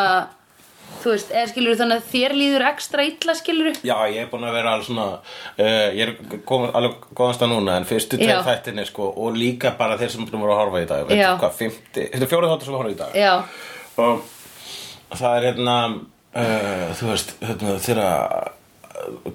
þú 1.03 1.13
veist, 1.13 1.31
eða 1.33 1.51
skilur 1.51 1.79
þannig 1.79 2.01
að 2.01 2.09
þér 2.13 2.35
líður 2.39 2.65
ekstra 2.69 3.05
illa 3.07 3.35
skilur 3.39 3.71
já, 3.79 3.95
ég 4.11 4.19
er 4.23 4.29
búin 4.31 4.47
að 4.49 4.57
vera 4.59 4.73
alveg 4.75 4.89
svona 4.89 5.07
uh, 5.15 5.87
Ég 5.95 6.03
er 6.05 6.39
komin 6.49 6.75
alveg 6.75 7.07
góðanst 7.15 7.45
að 7.45 7.53
núna 7.53 7.77
En 7.79 7.87
fyrstu 7.89 8.19
tveir 8.19 8.43
þættinni, 8.45 8.85
sko 8.89 9.09
Og 9.15 9.37
líka 9.37 9.73
bara 9.79 9.97
þeir 9.99 10.13
sem 10.13 10.27
búin 10.27 10.43
að 10.43 10.53
að 10.53 10.61
horfa 10.63 10.83
í 10.83 10.89
dag 10.89 11.07
Veit, 11.09 11.17
Já. 11.19 11.31
hvað, 11.41 11.57
50, 11.63 12.05
Þetta 12.13 12.25
er 12.25 12.31
fjórið 12.33 12.53
þáttur 12.53 12.69
sem 12.69 12.77
horfa 12.79 12.93
í 12.93 12.99
dag. 12.99 13.17
Já, 13.19 13.33
Og 13.99 15.17
það 15.17 15.35
er 15.39 15.47
hérna 15.49 15.75
uh, 15.89 16.87
Þú 16.99 17.11
veist, 17.13 17.35
hérna, 17.43 17.75
þeirra 17.87 18.09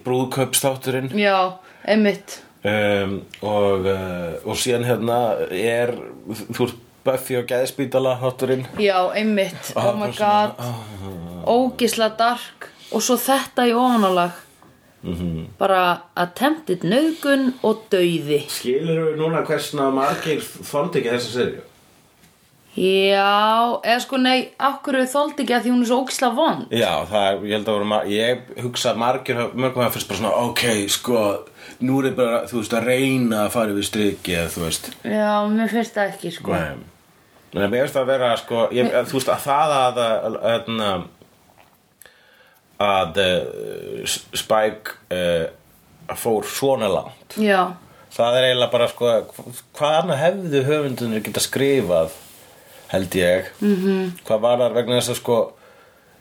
brúðkaupstátturinn 0.05 1.09
já, 1.17 1.57
einmitt. 1.89 2.41
Um, 2.65 3.19
og, 3.45 3.87
uh, 3.89 4.37
og 4.45 4.59
síðan 4.61 4.87
hérna 4.89 5.19
er 5.57 5.95
þú 6.29 6.67
veist 6.67 6.83
Buffy 7.05 7.37
og 7.37 7.49
Gæðspítala 7.51 8.15
þátturinn. 8.23 8.63
Já, 8.81 8.97
einmitt, 9.13 9.75
oh 9.77 9.91
my 9.93 10.07
bara 10.07 10.15
svona, 10.17 10.55
god 10.57 10.94
ógisla 11.47 12.09
dark 12.19 12.71
og 12.95 13.03
svo 13.03 13.17
þetta 13.21 13.67
í 13.69 13.75
ofanálag 13.75 14.45
-hmm. 15.05 15.45
bara 15.59 15.85
attempted 16.15 16.85
nöðgun 16.85 17.53
og 17.63 17.87
dauði 17.93 18.45
Skilur 18.49 19.11
við 19.11 19.21
núna 19.21 19.45
hversna 19.47 19.91
margir 19.95 20.43
þoldi 20.43 21.01
ekki 21.01 21.15
þessa 21.15 21.33
serju? 21.39 21.63
já, 22.75 23.81
eða 23.87 23.99
sko 24.03 24.19
nei 24.19 24.49
okkur 24.59 24.99
þóldi 25.11 25.45
ekki 25.45 25.55
að 25.55 25.67
því 25.67 25.75
hún 25.75 25.83
er 25.85 25.91
svo 25.91 25.99
ógisla 26.03 26.31
von 26.35 26.65
Já, 26.75 26.93
það, 27.11 27.45
ég 27.47 27.53
held 27.55 27.69
að 27.69 27.77
voru 27.77 27.99
ég 28.11 28.49
hugsa 28.65 28.95
margir, 28.99 29.43
mörgum 29.55 29.85
að 29.85 29.93
fyrst 29.95 30.11
bara 30.11 30.23
svona 30.23 30.49
ok, 30.49 30.65
sko, 30.91 31.21
nú 31.87 32.01
er 32.03 32.17
bara, 32.19 32.43
þú 32.51 32.63
veist, 32.63 32.75
að 32.75 32.91
reyna 32.91 33.45
að 33.45 33.55
fara 33.55 33.77
yfir 33.77 33.89
striki 33.91 34.35
eða 34.41 34.51
þú 34.57 34.67
veist 34.67 34.91
já, 35.05 35.31
mér 35.55 35.73
finnst 35.77 35.95
það 36.01 36.13
ekki 36.17 36.35
sko 36.41 36.59
Nei. 36.59 36.91
Mér 37.55 37.71
finnst 37.71 37.95
það 37.95 38.03
að 38.03 38.09
vera, 38.11 38.29
sko, 38.41 38.65
ég, 38.75 38.89
þú 39.07 39.21
veist, 39.21 39.29
að 39.31 39.45
það 39.45 39.75
að, 39.79 39.99
að, 40.03 40.39
að, 40.51 40.71
að, 40.89 41.05
að 42.83 43.19
uh, 43.23 44.15
Spike 44.35 44.97
uh, 45.15 46.15
fór 46.19 46.47
svona 46.51 46.89
langt. 46.91 47.37
Já, 47.41 47.75
það 48.15 48.39
er 48.39 48.49
eiginlega 48.51 48.73
bara, 48.75 48.89
sko, 48.93 49.11
hvað 49.79 49.99
annað 50.03 50.23
hefðu 50.23 50.63
höfundunir 50.69 51.25
geta 51.25 51.43
skrifað, 51.43 52.17
held 52.93 53.19
ég, 53.19 53.53
-hmm. 53.61 53.77
Mhm. 53.77 54.17
hvað 54.27 54.41
var 54.41 54.59
þar 54.59 54.75
vegna 54.81 55.01
þess 55.01 55.15
að, 55.15 55.21
sko, 55.23 55.39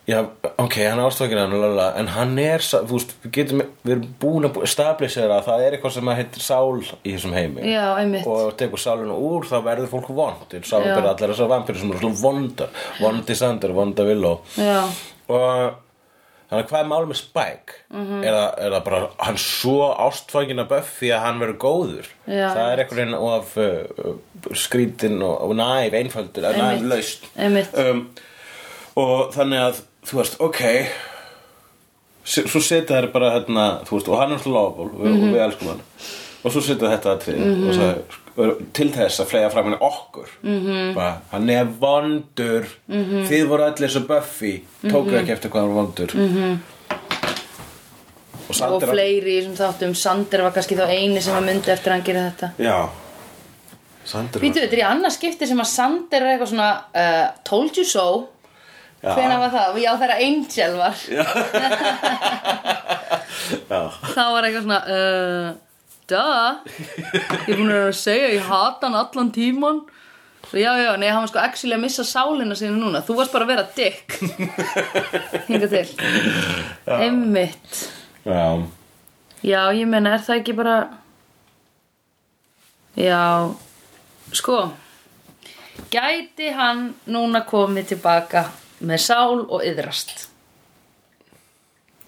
já, 0.08 0.20
ok, 0.58 0.76
hann 0.90 1.00
er 1.00 1.06
ástókin 1.06 1.40
hann, 1.40 1.62
lala, 1.62 1.94
en 1.98 2.08
hann 2.08 2.40
er, 2.40 2.60
þú 2.60 2.98
veist, 2.98 3.14
við 3.24 3.32
getum, 3.32 3.62
við 3.84 3.92
erum 3.92 4.16
búin 4.20 4.48
að 4.50 4.66
stabilisera 4.68 5.38
að 5.40 5.46
það 5.46 5.62
er 5.66 5.72
eitthvað 5.78 5.94
sem 5.94 6.08
heitir 6.08 6.42
sál 6.42 6.84
í 7.04 7.14
þessum 7.16 7.34
heimi. 7.34 7.62
Já, 7.74 7.96
einmitt. 7.98 8.28
Og 8.28 8.58
tekur 8.58 8.80
sálinu 8.80 9.16
úr 9.16 9.46
þá 9.46 9.64
verður 9.64 9.88
fólk 9.88 10.10
vond. 10.10 10.54
Og 10.54 10.64
Já. 10.64 10.98
allir 10.98 11.30
þessar 11.34 11.48
vampirur 11.48 11.80
sem 11.80 11.92
eru 11.92 12.00
svona 12.00 12.22
vondar. 12.22 12.70
Vondi 13.00 13.36
Sander, 13.36 13.72
vonda 13.74 14.04
já, 14.04 14.84
og 15.28 15.74
þannig 16.54 16.64
að 16.64 16.70
hvað 16.72 16.84
er 16.84 16.90
mál 16.92 17.08
með 17.10 17.18
Spike 17.20 17.78
Mhm. 17.94 18.20
er, 18.24 18.34
það, 18.38 18.50
er 18.66 18.72
það 18.78 18.84
bara 18.86 19.00
hann 19.28 19.38
svo 19.42 19.78
ástfangin 20.08 20.62
að 20.64 20.70
Buffy 20.72 21.10
að 21.14 21.24
hann 21.26 21.40
verður 21.42 21.58
góður 21.66 22.08
Já. 22.30 22.48
það 22.54 22.68
er 22.74 22.84
einhvern 22.84 23.00
veginn 23.02 23.18
of 23.20 23.58
uh, 23.58 24.14
skrítin 24.64 25.18
og, 25.26 25.36
og 25.50 25.56
næf 25.58 25.94
einfaldur, 25.98 26.48
næf 26.58 26.86
laust 26.94 27.26
um, 27.84 28.06
og 28.96 29.34
þannig 29.34 29.60
að 29.66 29.82
þú 30.06 30.20
veist, 30.22 30.38
ok 30.44 30.62
svo 32.24 32.60
setja 32.64 33.02
þær 33.02 33.10
bara 33.12 33.32
hérna, 33.36 33.64
þú 33.88 33.98
veist, 33.98 34.08
og 34.14 34.20
hann 34.22 34.32
er 34.32 34.38
alltaf 34.38 34.54
lofból 34.54 34.90
og, 34.94 35.02
Mhm. 35.04 35.24
og 35.28 35.34
við 35.36 35.42
elskum 35.44 35.68
hann 35.74 35.82
og 36.44 36.52
svo 36.52 36.62
setja 36.64 36.92
þetta 36.94 37.16
atrið 37.18 37.42
og 37.68 37.74
svo, 37.76 37.88
til 38.74 38.90
þess 38.94 39.20
að 39.22 39.28
flega 39.30 39.50
fram 39.54 39.66
henni 39.70 39.78
okkur 39.82 40.30
Mhm. 40.42 40.66
-hmm. 40.68 40.94
bara, 40.96 41.18
hann 41.32 41.50
er 41.50 41.66
vondur 41.80 42.66
-hmm. 42.90 43.28
þið 43.30 43.48
voru 43.48 43.64
allir 43.64 43.90
svo 43.90 44.02
Buffy 44.08 44.64
tóku 44.84 45.06
Mhm. 45.12 45.16
ekki 45.20 45.32
eftir 45.32 45.50
hvað 45.52 45.60
hann 45.62 45.76
var 45.76 45.84
vondur 45.84 46.08
-hmm. 46.08 46.58
og 48.50 48.72
og 48.72 48.82
fleiri 48.90 49.32
í 49.40 49.42
þessum 49.42 49.56
þáttum 49.58 49.94
Sander 49.96 50.42
var 50.42 50.52
kannski 50.52 50.76
þá 50.76 50.88
eini 50.90 51.22
sem 51.22 51.36
að 51.36 51.46
myndi 51.46 51.72
eftir 51.72 51.92
að 51.92 51.96
hann 51.96 52.04
gera 52.04 52.32
þetta 52.32 52.50
já 52.60 52.90
Sander 54.06 54.40
Býtu, 54.42 54.60
þetta 54.60 54.74
er 54.74 54.80
í 54.80 54.90
annað 54.92 55.12
skipti 55.12 55.48
sem 55.48 55.60
að 55.60 55.66
Sander 55.66 56.22
er 56.22 56.28
eitthvað 56.38 56.50
svona 56.50 56.72
uh, 56.96 57.28
Told 57.44 57.78
you 57.78 57.86
so 57.86 58.28
Já. 59.04 59.16
Hvenær 59.16 59.40
var 59.40 59.50
það? 59.52 59.78
Já, 59.84 59.98
þegar 60.00 60.16
Angel 60.24 60.78
var 60.78 60.96
já. 61.12 61.24
þá 64.16 64.24
var 64.32 64.44
eitthvað 64.48 64.64
svona 64.64 64.82
uh, 64.88 65.54
Duh. 66.12 66.60
Ég 67.48 67.54
er 67.54 67.58
búin 67.58 67.70
að 67.72 67.78
vera 67.78 67.90
að 67.90 67.98
segja 68.00 68.32
Ég 68.34 68.48
hata 68.50 68.88
hann 68.90 68.98
allan 69.00 69.30
tíman 69.36 69.78
Svo 70.50 70.60
já, 70.60 70.74
já, 70.78 70.90
nei, 71.00 71.08
hann 71.08 71.24
var 71.24 71.30
sko 71.32 71.40
actually 71.40 71.78
að 71.78 71.82
missa 71.86 72.04
sálina 72.06 72.54
sína 72.60 72.76
núna. 72.76 73.00
Þú 73.08 73.16
varst 73.16 73.32
bara 73.34 73.46
að 73.48 73.52
vera 73.54 73.64
dick. 73.74 74.18
Hinga 75.48 75.70
til. 75.72 75.86
Einmitt. 76.92 77.80
Já. 78.28 78.42
Já, 79.42 79.62
ég 79.80 79.88
meina, 79.90 80.12
er 80.18 80.26
það 80.28 80.42
ekki 80.42 80.54
bara 80.60 80.76
Já 83.00 83.22
Sko. 84.36 84.60
Gæti 85.94 86.52
hann 86.54 86.90
núna 87.10 87.42
komið 87.48 87.94
tilbaka 87.96 88.46
með 88.84 89.02
sál 89.08 89.42
og 89.48 89.64
yðrast 89.66 90.28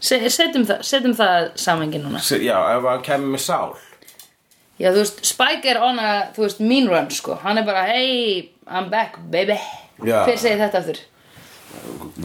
Se, 0.05 0.19
setjum, 0.29 0.67
það, 0.67 0.81
setjum 0.85 1.13
það 1.17 1.45
samengi 1.57 1.97
núna. 2.03 2.19
S- 2.21 2.37
já, 2.43 2.57
ef 2.75 2.83
hann 2.85 3.01
kemur 3.07 3.31
með 3.37 3.41
sál 3.47 3.71
Já, 4.79 4.89
þú 4.91 4.99
veist, 5.01 5.21
Spike 5.25 5.69
er 5.71 5.79
on 5.83 5.99
a, 6.03 6.09
þú 6.35 6.41
veist, 6.47 6.59
mean 6.59 6.87
run, 6.91 7.09
sko. 7.15 7.37
Hann 7.43 7.57
er 7.61 7.65
bara, 7.67 7.85
hey, 7.87 8.49
I'm 8.67 8.89
back, 8.91 9.19
baby. 9.31 9.55
Já. 10.03 10.25
Hver 10.27 10.37
segir 10.41 10.59
þetta 10.65 10.81
aftur? 10.83 10.99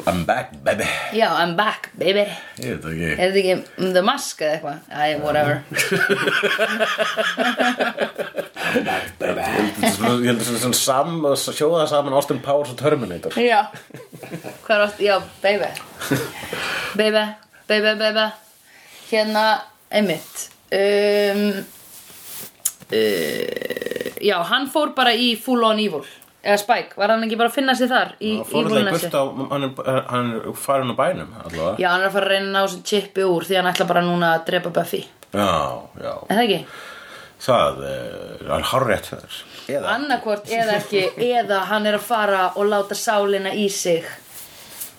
I'm 0.06 0.24
back, 0.26 0.52
baby. 0.64 0.84
Já, 1.16 1.28
I'm 1.42 1.56
back, 1.58 1.88
baby. 1.98 2.22
Ég 2.62 2.76
veit 2.76 2.82
það 2.84 2.90
ekki. 2.92 3.08
Er 3.10 3.16
þetta 3.18 3.40
ekki 3.40 3.54
um, 3.54 3.92
The 3.96 4.02
Mask 4.06 4.42
eða 4.46 4.52
eitthvað? 4.54 4.78
Æ, 4.90 5.18
whatever. 5.22 5.56
Held 8.70 8.88
að 8.90 9.94
svona- 9.96 10.20
ég 10.20 10.28
held 10.30 10.40
að 10.40 10.46
svona 10.60 10.78
sam, 10.78 11.10
sjóða 11.56 11.86
saman 11.90 12.14
Austin 12.16 12.40
Powers 12.44 12.70
og 12.74 12.78
Terminator. 12.78 13.32
Já. 13.40 13.66
Hvað 14.66 14.76
er 14.76 14.84
átt? 14.86 15.00
Já, 15.02 15.16
baby. 15.42 15.70
Baby, 16.96 17.24
baby, 17.68 17.94
baby. 18.04 18.26
Hérna, 19.10 19.44
einmitt. 19.90 20.48
Um, 20.70 21.64
uh, 22.92 23.70
Já, 24.20 24.36
hann 24.50 24.68
fór 24.68 24.94
bara 24.96 25.14
í 25.16 25.32
full 25.40 25.64
on 25.64 25.80
evil. 25.80 26.04
Eða 26.40 26.56
Spike, 26.62 26.96
var 26.96 27.12
hann 27.12 27.24
ekki 27.26 27.36
bara 27.36 27.50
að 27.50 27.56
finna 27.58 27.74
sig 27.76 27.90
þar 27.90 28.14
Í 28.24 28.30
Fór 28.48 28.64
það 28.64 28.70
í 28.70 28.76
evilnessi? 28.78 29.08
burt 29.10 29.16
á, 29.20 29.24
hann 29.50 29.64
er, 29.66 29.98
hann 30.08 30.30
er 30.38 30.46
farin 30.56 30.92
á 30.92 30.96
bænum 30.96 31.34
allavega. 31.42 31.74
Já, 31.82 31.88
hann 31.90 32.04
er 32.04 32.08
að 32.08 32.14
fara 32.14 32.28
að 32.28 32.32
reyna 32.32 32.46
að 32.46 32.54
ná 32.54 32.60
þessu 32.62 32.80
chipi 32.88 33.26
úr 33.28 33.44
Því 33.48 33.58
hann 33.58 33.68
ætla 33.68 33.86
bara 33.90 34.04
núna 34.06 34.30
að 34.38 34.46
drepa 34.48 34.72
Buffy. 34.78 35.02
Já, 35.34 35.50
já. 36.00 36.14
Er 36.14 36.38
það 36.38 36.44
ekki? 36.46 36.60
Það 37.40 37.82
eh, 37.90 38.46
er 38.56 38.64
hjá 38.70 39.10
þér. 39.10 39.36
Eða 39.68 40.78
ekki 40.78 41.04
Eða 41.40 41.60
hann 41.68 41.88
er 41.90 41.98
að 42.00 42.08
fara 42.08 42.42
og 42.54 42.70
láta 42.72 42.96
sálina 42.96 43.52
í 43.52 43.68
sig. 43.72 44.08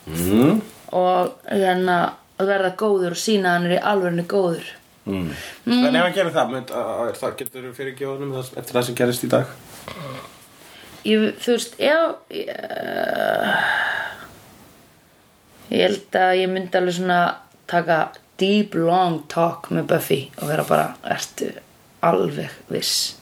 Mm. 0.06 0.62
Og 0.98 1.50
hérna 1.50 1.98
verða 2.42 2.76
góður 2.78 3.18
og 3.18 3.22
sína 3.22 3.56
hann 3.58 3.68
er 3.70 3.80
í 3.80 3.82
alvörinu 3.82 4.26
góður 4.30 4.70
Mm. 5.12 5.86
En 5.88 5.96
ef 5.96 6.06
hann 6.06 6.16
gerir 6.16 6.36
það, 6.36 6.52
mynd, 6.56 6.74
uh, 6.76 7.08
það 7.20 7.38
getur 7.42 7.70
fyrir 7.78 7.98
gjóðunum 8.00 8.36
eftir 8.42 8.76
það 8.76 8.88
sem 8.88 8.98
gerist 9.02 9.26
í 9.28 9.32
dag? 9.32 9.56
Ég, 11.08 11.24
þú 11.42 11.56
veist, 11.56 11.78
já 11.82 11.98
ég, 12.30 12.50
ég 15.72 15.88
held 15.88 16.20
að 16.22 16.36
ég 16.38 16.52
myndi 16.52 16.78
alveg 16.78 16.98
svona 17.00 17.22
taka 17.72 17.98
deep 18.42 18.76
long 18.78 19.24
talk 19.32 19.72
með 19.74 19.90
Buffy 19.94 20.22
og 20.40 20.52
vera 20.52 20.66
bara, 20.68 20.92
ertu 21.10 21.50
alveg 22.06 22.54
viss 22.70 23.16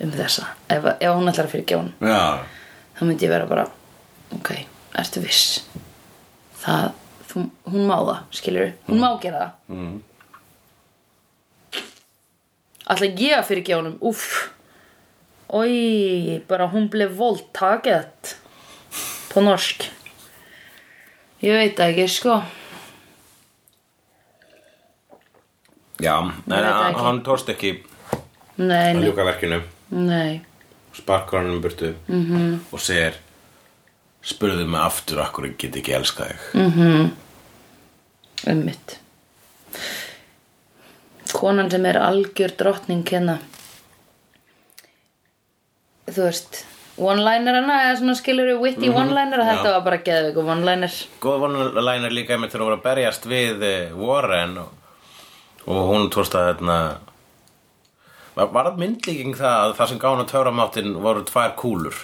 um 0.00 0.14
þessa? 0.14 0.52
Ef, 0.70 0.86
ef 0.96 1.16
hún 1.16 1.30
ætlar 1.30 1.48
að 1.48 1.54
fyrir 1.56 1.68
gjónum 1.70 2.10
Já, 2.10 2.46
þá 2.98 3.02
myndi 3.06 3.26
ég 3.26 3.34
vera 3.34 3.50
bara 3.50 3.66
ok, 4.36 4.52
ertu 5.02 5.22
viss? 5.24 5.64
Það, 6.60 6.92
þú, 7.30 7.44
hún 7.72 7.88
má 7.88 7.96
það 7.98 8.38
skilur, 8.38 8.72
hún 8.86 9.02
má 9.02 9.10
gera 9.22 9.42
það. 9.42 9.74
Mm. 9.74 9.98
Ætla 12.90 13.06
ég 13.20 13.36
að 13.38 13.46
fyrir 13.48 13.64
gjónum 13.68 13.96
uff 14.00 14.50
oi, 15.50 16.40
bara 16.48 16.68
hún 16.70 16.88
blev 16.90 17.16
våldtaget 17.18 18.36
på 19.32 19.42
norsk. 19.42 19.86
Ég 21.42 21.56
veit 21.56 21.78
ekki 21.80 22.06
sko. 22.10 22.36
Já 26.00 26.14
það 26.48 27.00
hann, 27.00 27.18
tókst 27.26 27.50
ekki 27.52 27.74
nei, 28.60 28.94
að 28.94 29.02
ljúka 29.04 29.26
verkinu. 29.26 29.58
Nei. 29.92 30.40
Sparkar 30.96 31.42
hann 31.42 31.50
um 31.54 31.60
burtu 31.62 31.94
Mhm. 32.08 32.36
-hmm. 32.36 32.58
og 32.72 32.80
segir 32.80 33.14
spurðu 34.22 34.66
mig 34.66 34.80
aftur 34.80 35.18
okkur 35.18 35.44
ég 35.46 35.56
get 35.58 35.76
ekki 35.76 35.92
elskað 35.92 36.32
þig. 36.52 36.54
Mm. 36.54 37.10
ummitt 38.46 38.99
konan 41.40 41.70
sem 41.72 41.86
er 41.88 41.98
algjör 42.00 42.54
drottning 42.60 43.04
hérna. 43.08 43.38
Þú 46.10 46.26
veist 46.26 46.64
one-liner 47.00 47.60
hana 47.60 47.76
eða 47.86 47.98
svona 48.00 48.16
skilur 48.18 48.50
við 48.50 48.64
witty 48.64 48.90
one-liner 48.92 49.40
og 49.40 49.48
þetta 49.48 49.68
já. 49.68 49.74
var 49.76 49.84
bara 49.86 50.00
geðveik 50.06 50.40
og 50.40 50.50
one-liner. 50.54 50.96
Góð 51.22 51.44
vonulæn 51.46 52.08
er 52.08 52.14
líka 52.14 52.36
einmitt 52.36 52.52
þegar 52.52 52.64
hún 52.64 52.72
var 52.72 52.78
að 52.80 52.86
berjast 52.88 53.28
við 53.30 53.64
eh, 53.66 53.94
Warren 53.96 54.58
og, 54.60 54.74
og 55.66 55.80
hún 55.92 56.10
tókst 56.12 56.36
að 56.36 56.50
hérna 56.50 56.78
var, 58.36 58.50
var 58.52 58.70
það 58.70 58.80
myndlíking 58.84 59.36
það 59.38 59.64
að 59.64 59.76
það 59.78 59.92
sem 59.92 60.02
gána 60.02 60.26
töframáttin 60.28 60.96
voru 61.02 61.24
tvær 61.28 61.54
kúlur? 61.60 62.02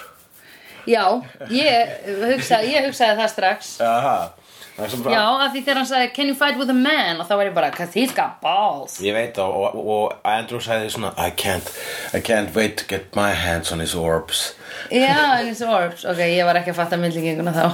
Já, 0.87 1.02
ég 1.50 1.95
hugsaði, 2.23 2.75
ég 2.76 2.85
hugsaði 2.87 3.19
það 3.19 3.31
strax. 3.33 3.73
Sem 3.81 4.46
bara- 4.76 5.14
já, 5.14 5.23
af 5.47 5.52
því 5.54 5.61
þegar 5.64 5.75
hann 5.80 5.87
sagði 5.90 6.09
can 6.14 6.26
you 6.30 6.35
fight 6.35 6.59
with 6.61 6.71
a 6.71 6.75
man? 6.76 7.21
Og 7.21 7.26
þá 7.28 7.37
var 7.40 7.47
ég 7.49 7.54
bara, 7.54 7.71
cause 7.71 7.95
he's 7.97 8.12
got 8.14 8.40
balls. 8.42 8.99
Ég 9.00 9.14
veit 9.16 9.38
og, 9.38 9.54
og, 9.75 9.88
og 9.97 10.12
Andrew 10.25 10.61
sagði 10.61 10.90
svona 10.92 11.14
I 11.16 11.30
can't, 11.30 11.71
I 12.14 12.21
can't 12.21 12.54
wait 12.54 12.76
to 12.83 12.85
get 12.90 13.16
my 13.16 13.30
hands 13.33 13.73
on 13.73 13.80
his 13.80 13.95
orbs. 13.95 14.54
Já, 14.92 15.40
his 15.47 15.62
orbs, 15.62 16.04
ok, 16.04 16.21
ég 16.37 16.45
var 16.45 16.61
ekki 16.61 16.75
að 16.75 16.80
fatta 16.83 16.97
myndlíkinguna 17.00 17.54
þá. 17.56 17.66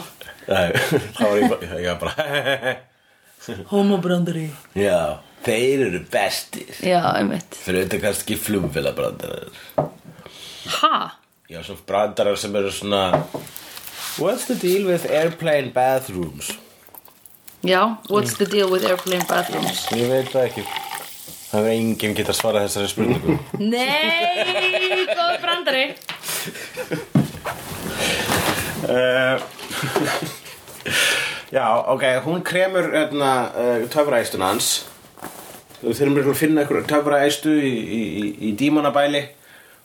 Nei, 0.48 0.70
þá 1.18 1.22
var 1.26 1.36
ég 1.42 1.50
bara, 1.50 1.82
ég 1.82 1.90
var 1.90 2.00
bara 2.06 2.76
homobrandari. 3.74 4.48
Já, 4.78 5.18
Þeir 5.42 5.80
eru 5.88 5.98
bestir. 6.06 6.68
Já, 6.86 7.00
einmitt. 7.18 7.56
Fyrir 7.64 7.88
þetta 7.88 7.98
kannski 8.04 8.36
flugvélabrandarar 8.38 9.48
Ha? 10.78 10.98
Já, 11.50 11.58
svo 11.66 11.74
brandarar 11.86 12.38
sem 12.38 12.54
eru 12.54 12.70
svona 12.70 13.24
What's 14.22 14.44
the 14.46 14.54
deal 14.54 14.86
with 14.86 15.08
airplane 15.10 15.72
bathrooms? 15.74 16.52
Já, 17.62 17.98
what's 18.08 18.34
the 18.34 18.46
deal 18.46 18.68
with 18.68 18.84
airplane 18.84 19.22
bathrooms? 19.28 19.86
Ég 19.94 20.08
veit 20.10 20.26
það 20.32 20.46
ekki. 20.48 20.62
Það 21.52 21.66
er 21.68 21.74
enginn 21.76 22.16
geta 22.18 22.34
svarað 22.34 22.64
þessari 22.66 22.88
spurningu. 22.90 23.36
Nei, 23.62 25.06
góð 25.12 25.36
brandari. 25.44 25.84
Uh, 28.82 29.38
Já, 31.54 31.68
ok, 31.94 32.02
hún 32.26 32.42
kremur 32.42 32.90
hérna, 32.96 33.30
uh, 33.54 33.86
töfraæstun 33.94 34.42
hans. 34.42 34.72
Þú 35.78 35.94
þurfum 36.00 36.34
að 36.34 36.42
finna 36.42 36.64
einhver 36.64 36.82
töfraæstu 36.90 37.54
í, 37.62 37.70
í, 37.70 38.02
í, 38.02 38.28
í 38.48 38.52
dímonabæli 38.58 39.22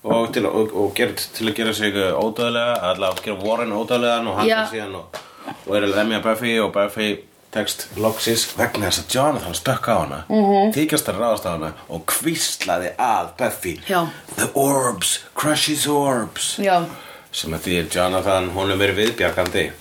og 0.07 0.33
til, 0.33 0.49
og, 0.49 0.73
og 0.73 0.97
ger, 0.97 1.13
til 1.13 1.51
að 1.51 1.57
gera 1.61 1.77
sig 1.77 1.93
uh, 1.93 2.17
ódöðlega 2.17 2.81
allavega 2.89 3.29
gera 3.29 3.41
Warren 3.45 3.77
ódöðlegan 3.77 4.33
og 4.33 4.41
hann 4.41 4.69
síðan 4.73 4.97
og, 5.03 5.25
og 5.67 5.73
er 5.77 5.91
að 5.91 5.97
lemja 5.99 6.25
Buffy 6.25 6.57
og 6.63 6.73
Buffy 6.73 7.11
tekst 7.55 7.87
loksis 7.97 8.45
vegna 8.57 8.89
þess 8.89 9.03
að 9.03 9.15
Jonathan 9.15 9.57
stökk 9.57 9.89
á 9.89 9.95
hana 9.95 10.19
mm 10.27 10.43
-hmm. 10.43 10.71
þykjast 10.75 11.09
að 11.09 11.19
ráðast 11.21 11.47
á 11.47 11.51
hana 11.55 11.73
og 11.87 12.05
kvíslaði 12.05 12.91
að 12.97 13.27
Buffy. 13.37 13.79
Já. 13.87 14.07
The 14.35 14.49
orbs, 14.53 15.19
crushes 15.35 15.87
orbs. 15.87 16.57
Já, 16.59 16.85
sem 17.31 17.53
að 17.53 17.59
því 17.59 17.79
er 17.79 17.87
Jonathan, 17.95 18.49
hún 18.49 18.71
er 18.71 18.77
verið 18.77 18.95
viðbjargandi 18.95 19.71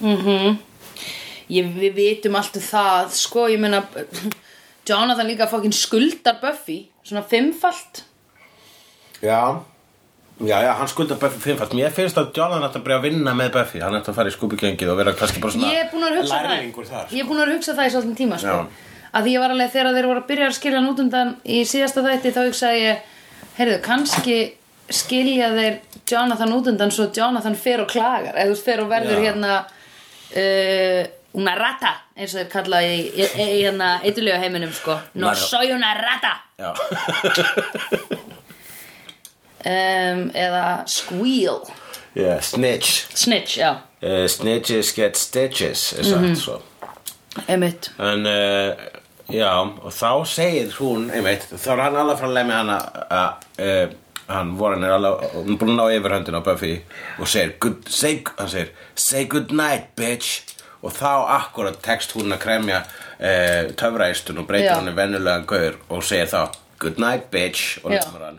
ég, 1.49 1.65
við 1.79 1.95
vitum 1.95 2.35
allt 2.35 2.57
um 2.57 2.63
það 2.63 3.11
Sko, 3.15 3.49
ég 3.49 3.59
meina 3.59 3.85
Jonathan 4.89 5.27
líka 5.27 5.47
fokkin 5.47 5.73
skuldar 5.73 6.41
Buffy 6.41 6.89
Svona 7.07 7.23
fimmfalt. 7.23 8.03
Já 9.23 9.63
Já, 10.45 10.59
já, 10.61 10.73
hann 10.77 10.89
skuldar 10.89 11.17
Buffy 11.17 11.39
fimmfalt. 11.41 11.73
Mér 11.73 11.93
finnst 11.97 12.19
að 12.21 12.27
Jonathan 12.37 12.67
ætti 12.69 12.77
að 12.77 12.83
byrja 12.85 12.97
að 13.01 13.05
vinna 13.07 13.33
með 13.39 13.53
Buffy. 13.55 13.81
Hann 13.81 13.95
ætti 13.97 14.11
að 14.13 14.19
fara 14.19 14.29
í 14.29 14.35
skúbigengið 14.35 14.91
og 14.93 14.99
vera 14.99 15.15
kannski 15.17 15.41
bara 15.41 15.53
svona 15.55 15.71
Ég 15.73 15.79
er 15.81 15.89
búin 15.95 16.05
að 16.05 16.19
hugsa 16.19 16.35
það. 16.37 16.51
lærlingur 16.51 16.89
þar 16.91 17.15
Ég 17.17 17.23
er 17.25 17.29
búin 17.31 17.41
að 17.41 17.53
hugsa 17.55 17.75
það 17.79 17.87
í 17.89 17.93
svolítið 17.95 18.19
tíma 18.21 18.39
sko. 18.43 18.57
Að 19.17 19.25
því 19.25 19.33
ég 19.33 19.41
var 19.41 19.55
alveg 19.55 19.71
þegar 19.73 19.97
þeir 19.97 20.09
voru 20.11 20.21
að 20.21 20.27
byrja 20.29 20.47
að 20.51 20.57
skilja 20.59 20.79
hann 20.83 20.91
út 20.91 21.01
undan 21.07 21.31
í 21.47 21.63
síðasta 21.71 22.05
þætti 22.05 22.33
þá 22.37 22.41
hugsaði 22.51 22.83
ég 22.83 22.97
heyrðu, 23.57 23.79
kannski 23.87 24.37
skilja 24.93 25.49
þeir 25.57 25.79
Jonathan 26.13 26.53
út 26.59 26.69
undan 26.75 26.93
svo 26.93 27.09
Jonathan 27.17 27.57
fer 27.57 27.81
og 27.81 27.89
klagar. 27.95 28.37
Eða 28.37 28.51
þú 28.51 28.57
veist, 28.59 28.67
fer 28.69 28.83
og 28.85 28.91
verður 28.93 29.17
Já. 29.17 29.25
hérna 29.31 29.55
uh, 30.37 31.03
una 31.41 31.55
rata 31.57 31.95
eins 32.17 32.35
og 32.37 32.43
þeir 32.43 32.53
kalla 32.53 32.83
í, 32.85 32.95
í, 33.09 33.25
í, 33.25 33.49
í 33.57 33.59
hérna 33.65 33.95
eitthulega 34.05 34.39
heiminum 34.45 34.73
sko 34.77 34.99
no 35.17 35.31
Una- 35.33 35.35
soy 35.49 35.73
una 35.73 35.95
rata. 35.97 36.37
Já, 36.61 36.73
um, 39.67 40.23
eða 40.35 40.67
squeal. 40.89 41.67
Yeah, 42.17 42.41
snitch. 42.41 43.07
Snitch, 43.15 43.59
já, 43.61 43.75
uh, 44.03 44.27
Snitches 44.31 44.95
get 44.97 45.17
stitches 45.21 45.93
er 45.99 46.05
sagt 46.05 46.23
Mhm. 46.23 46.37
svo. 46.37 46.61
Emitt 47.49 47.91
En, 47.99 48.25
uh, 48.27 48.75
já, 49.29 49.51
og 49.61 49.93
þá 49.93 50.25
segir 50.27 50.71
hún, 50.79 51.11
einmitt, 51.13 51.45
þá 51.53 51.73
er 51.75 51.83
hann 51.85 51.97
alveg 52.01 52.19
frá 52.23 52.29
að 52.31 52.35
lemja 52.39 52.57
hana 52.63 52.79
að, 53.11 53.31
uh, 53.61 53.95
hann 54.33 54.57
Warren 54.59 54.85
er 54.85 54.95
alveg, 54.97 55.31
hún 55.35 55.53
er 55.53 55.59
búin 55.61 55.75
að 55.75 55.81
ná 55.83 55.99
yfirhöndin 55.99 56.39
á 56.41 56.43
Buffy 56.47 56.81
og 57.21 57.29
segir, 57.29 57.53
good, 57.61 57.85
say, 57.89 58.23
hann 58.39 58.49
segir, 58.49 58.71
say 58.95 59.25
good 59.27 59.53
night, 59.53 59.95
bitch. 59.97 60.55
Og 60.83 60.93
þá 60.93 61.27
akkurat 61.41 61.79
tekst 61.83 62.13
hún 62.15 62.33
að 62.33 62.39
kremja 62.45 62.81
uh, 63.21 63.73
töfraistun 63.77 64.39
og 64.39 64.47
breytir 64.47 64.73
hann 64.75 64.89
í 64.89 64.95
venjulegan 64.95 65.47
gaur 65.47 65.75
og 65.91 66.03
segir 66.05 66.29
þá, 66.31 66.49
good 66.79 66.99
night, 66.99 67.31
bitch 67.31 67.79
og 67.85 67.91
lemur 67.91 68.25
hann. 68.25 68.39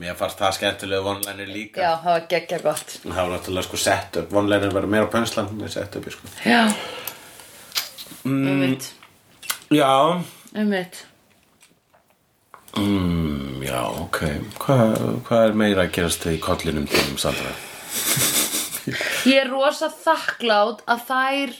Mér 0.00 0.16
fannst 0.18 0.38
það 0.38 0.56
skemmtilegu 0.58 1.02
vonlænir 1.06 1.48
líka. 1.50 1.80
já, 1.82 1.92
það 2.02 2.10
var 2.12 2.26
geggja 2.28 2.58
gott 2.62 2.98
Það 3.04 3.16
var 3.22 3.32
náttúrulega 3.36 3.68
sko 3.68 3.76
sett 3.76 4.16
upp, 4.22 4.30
vonlænir 4.32 4.72
verið 4.74 4.92
meira 4.96 5.06
pönslan, 5.12 5.48
það 5.52 5.64
er 5.68 5.74
sett 5.76 5.96
upp, 5.96 6.10
sko. 6.12 6.28
já, 6.44 6.62
emitt 8.24 8.92
Já, 9.72 9.92
Mm, 12.76 13.60
já, 13.62 13.82
ok. 13.84 14.18
Hvað 14.56 14.94
hva 15.28 15.40
er 15.46 15.52
meira 15.52 15.82
að 15.84 15.90
gerast 15.92 16.24
í 16.30 16.38
kollinum 16.40 16.86
þínum, 16.88 17.18
Sandra? 17.20 17.52
Ég 19.28 19.42
er 19.44 19.50
rosa 19.52 19.90
þakklátt 19.92 20.80
að 20.90 21.02
þær 21.10 21.52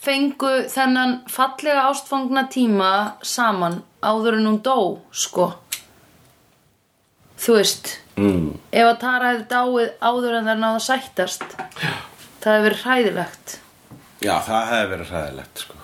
fengu 0.00 0.50
þennan 0.72 1.14
fallega 1.32 1.86
ástfangna 1.90 2.44
tíma 2.52 2.90
saman 3.26 3.80
áður 4.02 4.38
en 4.38 4.46
hún 4.50 4.60
dó, 4.62 4.76
sko. 5.12 5.52
Þú 7.40 7.54
veist, 7.56 7.96
Mm. 8.20 8.58
ef 8.72 8.84
að 8.84 8.98
Tara 9.00 9.30
hefði 9.32 9.46
dáið 9.48 9.90
áður 10.02 10.34
en 10.38 10.44
þær 10.50 10.58
náða 10.60 10.76
að 10.76 10.84
sættast, 10.86 11.44
það 12.40 12.52
hefði 12.52 12.64
verið 12.66 12.82
hræðilegt. 12.84 13.54
Já, 14.20 14.34
það 14.44 14.66
hefði 14.70 14.90
verið 14.92 15.10
hræðilegt, 15.14 15.58
sko. 15.64 15.74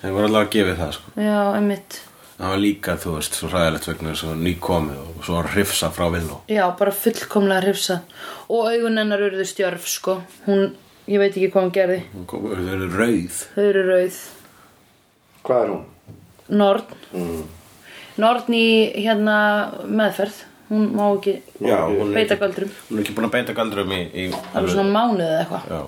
Þeir 0.00 0.12
voru 0.16 0.28
allavega 0.30 0.48
að 0.48 0.54
gefa 0.54 0.76
það, 0.80 0.92
sko. 0.96 1.12
Já, 1.20 1.40
einmitt. 1.58 2.00
Það 2.34 2.48
var 2.50 2.58
líka, 2.58 2.96
þú 2.98 3.12
veist, 3.18 3.34
svo 3.38 3.48
hræðilegt 3.52 3.86
vegna 3.86 4.10
þess 4.14 4.24
að 4.24 4.40
ný 4.42 4.54
komið 4.58 4.96
og 5.04 5.24
svo 5.24 5.36
að 5.42 5.50
hrifsa 5.52 5.90
frá 5.94 6.08
Villó. 6.10 6.40
Já, 6.48 6.64
bara 6.78 6.90
fullkomlega 6.90 7.62
hrifsa. 7.62 8.00
Og 8.48 8.66
augun 8.72 8.98
hennar 8.98 9.18
urðu 9.28 9.44
stjörf, 9.46 9.86
sko. 9.86 10.16
Hún, 10.46 10.74
ég 11.06 11.18
veit 11.20 11.36
ekki 11.36 11.52
hvað 11.52 11.62
hún 11.68 11.74
gerði. 11.76 12.00
Þau 12.26 12.72
eru 12.72 12.88
rauð. 12.90 13.38
Þau 13.54 13.64
eru 13.68 13.84
rauð. 13.92 14.18
Hvað 15.44 15.62
er 15.62 15.68
hún? 15.76 15.84
Norn. 16.48 16.82
Norn 18.20 18.54
í 18.56 18.66
hérna 19.04 19.36
meðferð. 19.86 20.42
Hún 20.70 20.86
má 20.96 21.04
ekki 21.12 21.34
Já, 21.60 21.76
hún 21.86 22.14
beita 22.14 22.34
ekki, 22.34 22.40
galdrum. 22.40 22.70
hún 22.88 22.98
er 22.98 23.02
ekki 23.04 23.14
búin 23.16 23.26
að 23.28 23.34
beita 23.34 23.52
galdrum 23.56 23.90
í... 23.92 23.98
í 24.16 24.24
Það 24.32 24.62
er 24.62 24.70
svona 24.72 24.94
mánuð 24.94 25.26
eða 25.26 25.42
eitthvað. 25.42 25.68
Já, 25.68 25.82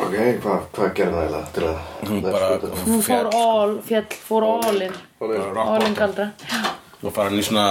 Ok, 0.00 0.14
hvað 0.40 0.62
hva 0.78 0.86
gerði 0.96 1.24
það 1.34 1.48
til 1.54 1.64
að... 1.68 1.80
hún 2.08 2.22
bara... 2.24 2.48
Hún 2.86 3.02
fór 3.04 3.28
all, 3.36 3.74
fjall, 3.84 4.06
fór 4.30 4.46
all 4.48 4.80
in. 4.86 4.94
All 5.20 5.84
in 5.84 5.96
galdra. 5.98 6.30
Já. 6.48 6.60
og 7.02 7.12
fara 7.16 7.30
hann 7.30 7.40
í 7.40 7.44
svona 7.44 7.66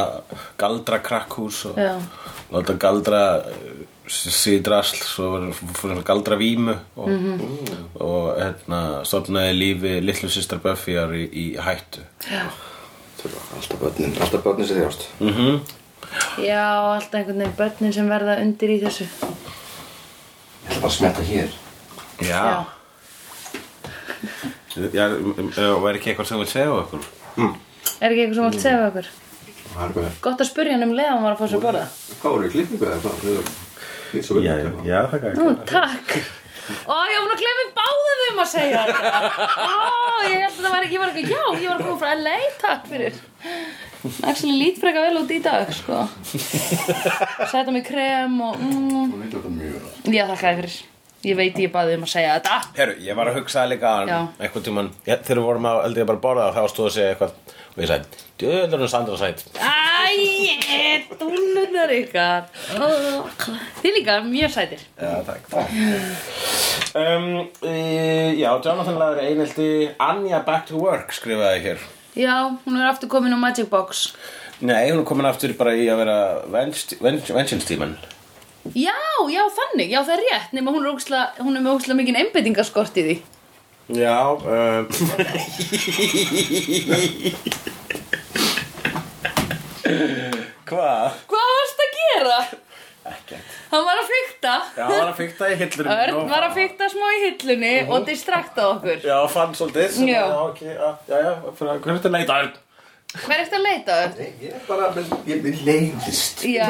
galdra 0.57 0.99
krakkhús 1.05 1.63
og 1.69 1.77
Já. 1.77 1.91
láta 2.53 2.73
galdra 2.81 3.19
síðdrasl 4.09 5.03
svo 5.05 5.29
var 5.35 5.43
fór 5.77 5.93
hann 5.93 6.05
galdra 6.07 6.37
vímu 6.39 6.73
og, 6.97 7.11
og 8.01 8.31
hérna 8.39 8.79
stofnaði 9.05 9.53
lífi 9.57 9.93
litlu 10.01 10.29
systar 10.33 10.61
Buffyar 10.63 11.13
í, 11.13 11.27
í 11.29 11.45
hættu 11.61 12.05
Alltaf 13.19 13.79
börnin, 13.81 14.13
alltaf 14.21 14.43
börnin 14.43 14.67
sér 14.67 14.79
þjást. 14.79 15.07
mm 15.19 15.59
Já, 16.39 16.63
alltaf 16.95 17.19
einhvern 17.19 17.41
veginn 17.43 17.57
börnin 17.57 17.93
sem 17.93 18.07
verða 18.09 18.37
undir 18.41 18.71
í 18.73 18.79
þessu. 18.81 19.05
Ég 19.05 20.69
ætla 20.69 20.79
bara 20.79 20.89
að 20.89 20.95
smetta 20.95 21.25
hér. 21.27 21.51
Já, 22.23 22.65
já. 24.95 25.05
og 25.75 25.87
er 25.89 25.99
ekki 25.99 26.13
eitthvað 26.13 26.29
sem 26.31 26.39
vil 26.41 26.49
segja 26.49 26.71
okkur 26.75 27.03
Er 27.99 28.11
ekki 28.11 28.23
eitthvað 28.23 28.35
sem 28.39 28.47
allt 28.47 28.61
segja 28.63 28.79
við 28.79 28.89
okkur? 28.89 29.09
Er. 29.79 30.13
Gott 30.23 30.41
að 30.41 30.49
spurja 30.49 30.75
hann 30.75 30.87
um 30.87 30.95
leið 30.95 31.09
að 31.09 31.13
hann 31.13 31.25
var 31.27 31.35
að 31.35 31.41
fá 31.41 31.47
sér 31.47 31.59
að 31.59 31.65
borða. 31.67 31.85
Hvað 32.21 32.35
voru 32.35 32.47
í 32.47 32.53
klippingu 32.55 32.85
eða 32.87 32.99
hvað? 33.03 33.67
Það 34.09 34.37
er- 34.41 34.45
já, 34.45 34.53
já, 34.89 34.99
það 35.11 35.39
Nú, 35.39 35.49
takk. 35.69 36.13
Ó, 36.85 36.93
ég 37.09 37.15
var 37.17 37.23
búin 37.25 37.33
að 37.33 37.41
glemja 37.41 37.65
báðum 37.79 38.19
um 38.31 38.39
að 38.43 38.49
segja 38.51 38.81
þetta. 38.85 39.21
Ó, 39.57 39.71
ég 40.29 40.35
held 40.43 40.51
að 40.53 40.59
það 40.59 40.73
var 40.75 40.83
ekki, 40.85 40.93
ég 40.97 41.01
var 41.01 41.09
ekki, 41.13 41.23
já, 41.33 41.43
ég 41.63 41.69
var 41.69 41.79
að 41.79 41.85
koma 41.87 42.01
frá 42.03 42.11
LA, 42.19 42.35
takk 42.61 42.83
fyrir. 42.91 43.17
Actually, 44.29 44.53
lít 44.61 44.77
freka 44.79 45.01
vel 45.07 45.17
út 45.23 45.33
í 45.33 45.39
dag, 45.43 45.71
sko. 45.73 46.03
Setta 47.49 47.71
mig 47.73 47.85
krem 47.89 48.37
og, 48.45 48.55
mm, 48.61 48.93
Hún 48.93 49.17
veit 49.23 49.33
þetta 49.33 49.51
mjög 49.55 49.73
vel. 49.79 50.13
já, 50.13 50.23
þakka 50.29 50.45
þér 50.45 50.61
fyrir. 50.61 50.77
Ég 51.27 51.35
veit 51.35 51.57
ég 51.59 51.71
baði 51.73 51.97
um 51.99 52.05
að 52.05 52.11
segja 52.13 52.35
þetta. 52.37 52.57
Herru, 52.77 52.93
ég 53.03 53.17
var 53.19 53.27
að 53.27 53.39
hugsa 53.41 53.65
líka 53.67 53.89
Já. 54.07 54.19
einhvern 54.39 54.63
tímann, 54.63 54.91
ég, 55.03 55.19
þegar 55.27 55.41
við 55.41 55.47
vorum 55.49 55.65
að 55.67 55.79
eldið 55.89 56.05
bara 56.07 56.21
borða 56.23 56.45
þá 56.55 56.59
stóð 56.71 56.85
að 56.85 56.93
segja 56.95 57.09
eitthvað 57.11 57.33
og 57.69 57.81
ég 57.83 57.89
sagði, 57.89 58.21
djöðlur 58.39 58.83
um 58.85 58.91
Sandra 58.93 59.17
sætt 59.19 59.41
Æ, 59.59 61.09
dúlunar 61.19 61.91
ykkar. 61.91 62.47
Þið 63.81 63.97
líka, 63.97 64.15
mjög 64.23 64.53
sætir. 64.55 64.85
Já, 64.95 65.11
takk, 65.27 65.49
takk. 65.51 65.73
um, 67.03 67.27
e, 67.67 67.75
Já, 68.39 68.49
Jonathan 68.63 68.99
laður 69.01 69.19
einhelti 69.25 69.67
Anja 69.99 70.39
Back 70.47 70.69
to 70.71 70.79
Work 70.79 71.11
skrifaði 71.17 71.65
hér 71.65 71.83
Já, 72.15 72.37
hún 72.63 72.79
er 72.79 72.87
aftur 72.89 73.11
komin 73.11 73.35
á 73.35 73.39
Magic 73.39 73.67
Box. 73.69 74.13
Nei, 74.63 74.87
hún 74.89 75.03
er 75.03 75.07
komin 75.07 75.27
aftur 75.27 75.51
bara 75.59 75.75
í 75.75 75.85
að 75.91 76.01
vera 76.01 76.17
Vengeance 76.47 77.67
tíman 77.67 77.97
Já, 78.75 78.95
já, 79.31 79.43
þannig, 79.55 79.89
já, 79.93 80.01
það 80.03 80.15
er 80.15 80.23
rétt 80.27 80.55
nema 80.57 80.71
hún 80.75 80.83
er, 80.85 80.91
óksla, 80.93 81.19
hún 81.39 81.55
er 81.57 81.63
með 81.63 81.75
óksla 81.77 81.95
mikinn 81.97 82.19
einbeitingaskort 82.19 82.97
í 82.99 83.05
því. 83.07 83.15
Já 83.97 84.21
um, 84.37 84.85
Hvað? 90.69 91.15
Hvað 91.31 91.47
varst 91.55 91.79
að 91.81 91.95
gera? 91.97 92.35
Ekkert. 93.09 93.55
Hann 93.71 93.85
var 93.87 93.97
að 93.97 94.09
fykta 94.11 94.53
Já, 94.75 94.83
hann 94.83 94.91
var 94.93 95.07
að 95.07 95.17
fykta 95.17 95.47
í 95.49 95.55
hillur 95.57 95.87
Örn 95.95 96.29
var 96.29 96.45
að 96.45 96.57
fykta 96.59 96.89
smá 96.91 97.05
í 97.15 97.19
hillunni 97.23 97.73
og 97.89 98.05
distrakta 98.05 98.67
okkur. 98.75 98.99
Já, 99.01 99.17
fann 99.33 99.55
svolítið. 99.57 99.97
Já. 100.05 100.19
Já, 100.19 100.37
ok, 100.43 100.61
já, 100.67 100.89
er 101.17 101.95
þetta 101.95 102.13
leita, 102.13 102.41
Örn? 102.43 102.53
Hvað 103.09 103.31
er 103.33 103.39
eftir 103.41 103.57
að 103.57 103.63
leita? 103.65 103.93
Nei, 104.19 104.27
ég 104.43 104.51
er 104.53 104.61
bara, 104.67 104.87
ég 105.25 105.39
er 105.49 105.55
leiðist. 105.65 106.43
Já 106.45 106.67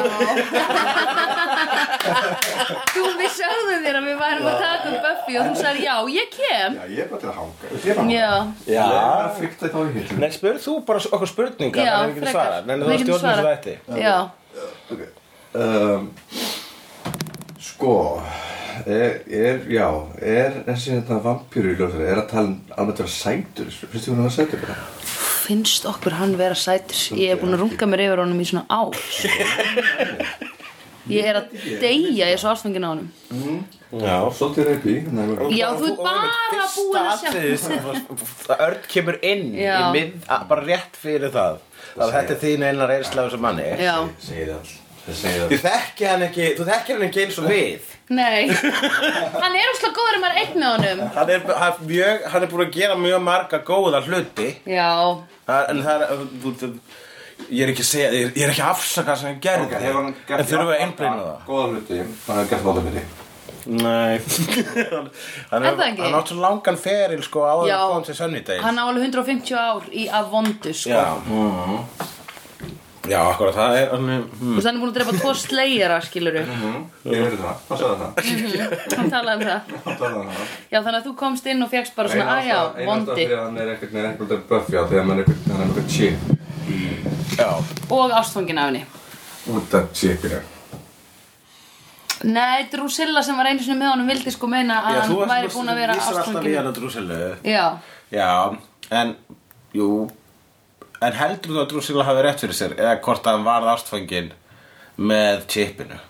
Þú, 2.94 3.02
við 3.18 3.34
sögðum 3.36 3.82
þér 3.84 3.98
að 3.98 4.06
við 4.06 4.16
værum 4.22 4.46
að 4.48 4.56
taka 4.62 4.88
um 4.88 4.96
Buffy 5.04 5.36
og 5.36 5.44
þú 5.50 5.54
sagði 5.60 5.84
já, 5.84 5.96
ég 6.14 6.30
kem 6.32 6.78
Já, 6.78 6.84
ég 6.94 7.02
er 7.04 7.10
bara 7.10 7.20
til 7.20 7.28
að 7.28 7.36
hanga. 7.42 7.64
Ég 7.74 7.76
er 7.76 7.98
bara 7.98 8.00
að 8.00 8.00
hanga. 8.00 8.14
Já, 8.16 8.32
Já. 8.64 8.72
Ég 8.72 8.80
er 8.80 8.88
bara 8.96 9.34
fríkt 9.36 9.60
að 9.66 9.74
þá 9.74 9.80
í 9.82 9.92
hillu. 9.98 10.16
Nei, 10.22 10.30
spurð 10.38 10.60
þú 10.64 10.72
bara 10.88 10.98
okkur 11.10 11.30
spurningar 11.34 11.84
Já, 11.90 11.94
frekar. 12.08 12.32
svarað 12.32 12.62
Nei, 12.70 12.74
þú 12.80 12.84
stjórnum 13.04 13.20
svo 13.20 13.28
þetta 13.50 13.72
já 14.00 14.16
Ok. 14.90 15.02
Um, 15.60 16.02
sko, 17.68 17.94
er, 18.86 19.12
er, 19.28 19.60
já, 19.76 19.86
er 20.24 20.50
þessi 20.70 20.96
þetta 20.96 21.20
vampýru 21.24 21.74
í 21.74 21.78
ljóður, 21.78 22.02
er 22.08 22.18
að 22.24 22.28
tala 22.32 22.48
um 22.48 22.58
alveg 22.76 22.94
að 22.96 23.00
vera 23.04 23.12
sætur, 23.20 23.68
finnst 23.92 24.06
þú 24.08 24.14
hún 24.14 24.22
að 24.22 24.28
vera 24.30 24.36
sætur 24.40 24.64
bara? 24.64 24.76
Finnst 25.50 25.82
okkur 25.90 26.14
hann 26.20 26.36
vera 26.38 26.54
sætur. 26.54 27.00
Ég 27.18 27.32
er 27.34 27.38
búin 27.40 27.56
að 27.56 27.64
runga 27.64 27.86
mér 27.90 28.04
yfir 28.06 28.20
honum 28.22 28.38
í 28.38 28.46
svona 28.46 28.62
ár 28.70 28.94
Ég 31.10 31.26
er 31.26 31.38
að 31.40 31.54
deyja, 31.80 32.26
ég 32.28 32.34
er 32.36 32.38
svo 32.38 32.52
ástfangin 32.52 32.84
á 32.86 32.90
honum. 32.92 33.08
Já. 33.90 34.14
Svolítið 34.36 34.68
reypi. 34.68 34.92
Já, 35.58 35.66
þú 35.74 35.88
ert 35.88 36.02
bara 36.04 36.28
búin 36.76 36.98
að 37.00 37.16
sjá 37.64 38.54
Örn 38.60 38.84
kemur 38.92 39.18
inn 39.26 39.48
að- 40.28 40.46
bara 40.52 40.62
rétt 40.68 40.94
fyrir 41.02 41.32
það. 41.34 41.58
Að 41.98 42.12
þetta 42.14 42.36
er 42.36 42.40
þín 42.44 42.62
einar 42.68 42.88
reynsla 42.92 43.24
af 43.24 43.32
þessum 43.32 43.42
manni. 43.48 43.66
Já, 43.82 43.96
Segir 44.22 44.52
all, 44.54 44.70
Þú 45.18 45.44
all. 45.46 45.58
þekki 45.64 46.06
hann 46.10 46.22
ekki, 46.26 46.46
þú 46.58 46.66
þekkir 46.70 46.96
hann 46.98 47.06
ekki 47.08 47.22
eins 47.24 47.38
og 47.42 47.48
við. 47.50 47.90
Nei. 48.10 48.48
Hann 48.50 49.54
er 49.58 49.68
úrslega 49.70 49.92
góður 49.98 50.18
er 50.30 50.38
einn 50.40 50.56
með 50.58 50.70
honum. 50.74 51.04
Hann 51.14 51.30
er, 51.36 51.44
hann, 51.46 51.76
er 51.76 51.84
mjög, 51.90 52.24
hann 52.32 52.42
er 52.46 52.50
búin 52.54 52.64
að 52.66 52.72
gera 52.78 52.96
mjög 52.98 53.22
marga 53.28 53.62
góða 53.70 54.02
hluti. 54.06 54.48
Já, 54.66 54.90
Það- 55.50 55.70
En 55.70 55.82
það 55.82 56.02
er, 56.06 56.26
þú, 56.42 56.52
þú, 56.60 56.68
ég 57.50 57.62
er 57.64 57.72
ekki 57.72 57.82
að 57.86 57.90
segja, 57.90 58.10
ég 58.14 58.26
er, 58.28 58.34
ég 58.36 58.44
er 58.46 58.52
ekki 58.52 58.62
að 58.66 58.74
afsaka 58.74 59.10
það 59.14 59.18
sem 59.22 59.28
hann 59.32 59.40
gerði. 59.46 59.64
Ok, 59.66 59.80
hefur 59.82 59.98
hann 60.00 60.14
En 60.40 60.46
þurfum 60.50 60.68
við 60.70 60.76
að 60.76 60.84
einblýna 60.84 61.24
það? 61.24 61.40
Góða 61.48 61.66
hluti, 61.72 61.98
hann 62.26 62.38
hefur 62.40 62.50
gert 62.54 62.68
móta 62.68 62.86
fyrir. 62.90 63.08
Nei. 63.70 64.16
Hann 65.50 65.66
Er 65.68 66.14
átt 66.16 66.30
svo 66.32 66.38
langan 66.40 66.78
feril 66.80 67.20
sko 67.22 67.42
áður 67.44 67.68
Já. 67.68 67.74
að 67.76 67.90
koma 67.92 68.06
til 68.06 68.14
Sunnydale. 68.16 68.62
Hann 68.64 68.78
á 68.80 68.84
alveg 68.88 69.04
150 69.10 69.58
ár 69.60 69.90
í 69.92 70.06
af 70.08 70.30
vondu 70.32 70.72
sko. 70.72 70.94
Já 70.96 71.04
Já, 73.08 73.16
akkurat, 73.30 73.54
það 73.56 73.76
er 73.80 73.92
hann, 73.94 74.08
Þú 74.36 74.54
veist, 74.58 74.66
hann 74.68 74.76
er 74.76 74.80
búin 74.82 74.90
að 74.90 74.96
drepa 74.98 75.12
tvo 75.16 75.30
slegjara, 75.40 76.00
skiluru 76.04 76.42
Ég 76.42 77.14
heyrði 77.16 77.38
það, 77.40 77.62
hvað 77.68 77.80
sagði 77.80 77.96
það? 78.02 78.12
Hann 78.98 79.08
talaði 79.14 79.36
um 79.38 79.48
það? 79.48 79.60
Já, 80.70 80.78
þannig 80.84 80.98
að 81.00 81.06
þú 81.06 81.14
komst 81.22 81.48
inn 81.48 81.64
og 81.64 81.70
fegst 81.72 81.96
bara 81.96 82.12
svona, 82.12 82.26
Eina 82.26 82.36
aðjá, 82.42 82.58
ástæða- 82.60 82.76
eina 82.76 82.84
ástæða 82.84 82.90
vondi 82.90 83.16
fyrir 83.24 83.38
að 83.38 83.44
hann 83.46 83.58
er 83.64 83.72
ekkert 83.74 83.92
með 83.96 84.04
með 84.20 84.44
Buffy 84.50 84.76
á 84.76 84.82
þegar 84.84 85.00
hann 85.06 85.12
er 85.16 85.22
ekkert, 85.24 85.48
hann 85.48 85.60
er 85.60 85.66
með 85.66 85.80
eitthvað 85.80 85.90
chip 85.96 86.18
Já. 87.40 87.50
Og 87.90 88.10
ástfangin 88.20 88.58
af 88.60 88.68
henni. 88.68 88.84
Út 89.48 89.74
af 89.74 89.88
chipinu. 89.96 90.40
Nei, 92.24 92.68
Drusilla 92.70 93.22
sem 93.24 93.36
var 93.38 93.48
einu 93.48 93.62
sinni 93.64 93.80
með 93.80 93.94
honum 93.94 94.08
vildi 94.12 94.30
sko 94.34 94.46
meina 94.50 94.82
að 94.84 94.98
Já, 94.98 95.02
þú 95.08 95.18
hann 95.22 95.30
væri 95.32 95.48
búin 95.54 95.70
að 95.72 95.78
vera 95.80 95.94
vísar 95.96 96.18
alltaf 96.20 96.26
í 96.28 96.34
ástfangin 96.36 96.56
hann 96.58 96.68
að 96.68 96.74
Drusilla 96.76 97.20
Já, 97.48 97.66
Já, 98.12 98.58
en, 99.00 99.14
jú 99.72 99.86
En 101.00 101.16
heldur 101.16 101.54
þú 101.54 101.60
að 101.62 101.68
Drusilla 101.72 102.04
hafi 102.04 102.22
rétt 102.24 102.44
fyrir 102.44 102.56
sér 102.56 102.76
Eða 102.76 102.96
hvort 103.04 103.26
að 103.26 103.38
hann 103.38 103.46
varð 103.48 103.72
ástfangin 103.74 104.32
Með 105.00 105.44
chipinu 105.52 106.00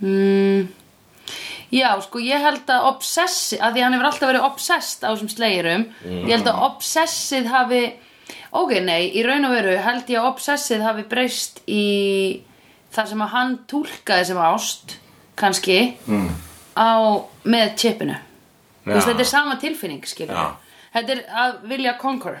mm, 0.00 0.68
já, 1.76 1.90
sko 2.00 2.22
ég 2.24 2.40
held 2.40 2.70
að 2.72 2.86
obsessi, 2.94 3.58
að 3.60 3.74
því 3.74 3.84
hann 3.84 3.96
hefur 3.96 4.08
alltaf 4.10 4.30
verið 4.30 4.46
obsessed 4.48 5.04
á 5.04 5.08
þessum 5.10 5.32
slegjurum 5.34 5.84
Ég 6.08 6.32
held 6.32 6.48
að 6.48 6.62
obsessið 6.70 7.50
hafi 7.52 7.82
Ok, 8.56 8.72
nei, 8.82 9.10
í 9.14 9.22
raun 9.26 9.46
og 9.46 9.52
veru 9.54 9.76
held 9.78 10.08
ég 10.10 10.22
að 10.22 10.30
obsessið 10.32 10.86
hafi 10.86 11.04
breyst 11.10 11.60
í 11.70 11.84
það 12.94 13.12
sem 13.12 13.22
að 13.22 13.32
hann 13.34 13.52
túlkaði 13.70 14.26
sem 14.26 14.40
ást 14.42 14.96
kannski 15.38 15.78
mm. 16.08 16.26
á, 16.74 16.90
með 17.44 17.76
chipinu 17.78 18.16
Þú 18.80 18.94
veist, 18.96 19.10
þetta 19.10 19.22
er 19.22 19.28
sama 19.28 19.58
tilfinning, 19.60 20.02
skilur 20.08 20.34
Já. 20.34 20.70
Þetta 20.90 21.14
er 21.14 21.20
að 21.44 21.58
vilja 21.70 21.92
conquer 22.00 22.40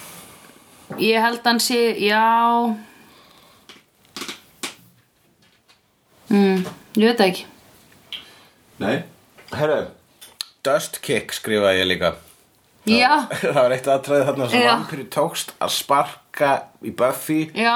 Ég 0.99 1.21
held 1.23 1.39
að 1.39 1.47
hann 1.47 1.59
sé, 1.63 1.79
já. 2.03 2.75
Mm, 6.31 6.65
Ég 6.99 7.07
veit 7.07 7.17
það 7.19 7.29
ekki. 7.31 7.45
Nei. 8.81 8.97
Herru, 9.55 9.79
Dust 10.65 10.99
Kick 11.03 11.33
skrifaði 11.35 11.81
ég 11.83 11.89
líka. 11.91 12.13
Já, 12.89 13.27
Það 13.29 13.57
var 13.59 13.73
eitt 13.75 13.87
aðtræði 13.93 14.27
þarna 14.29 14.45
sem 14.51 14.63
Já. 14.63 14.69
vampíri 14.73 15.03
tókst 15.13 15.51
að 15.61 15.73
sparka 15.75 16.51
í 16.81 16.93
Buffy 16.97 17.41
já, 17.53 17.75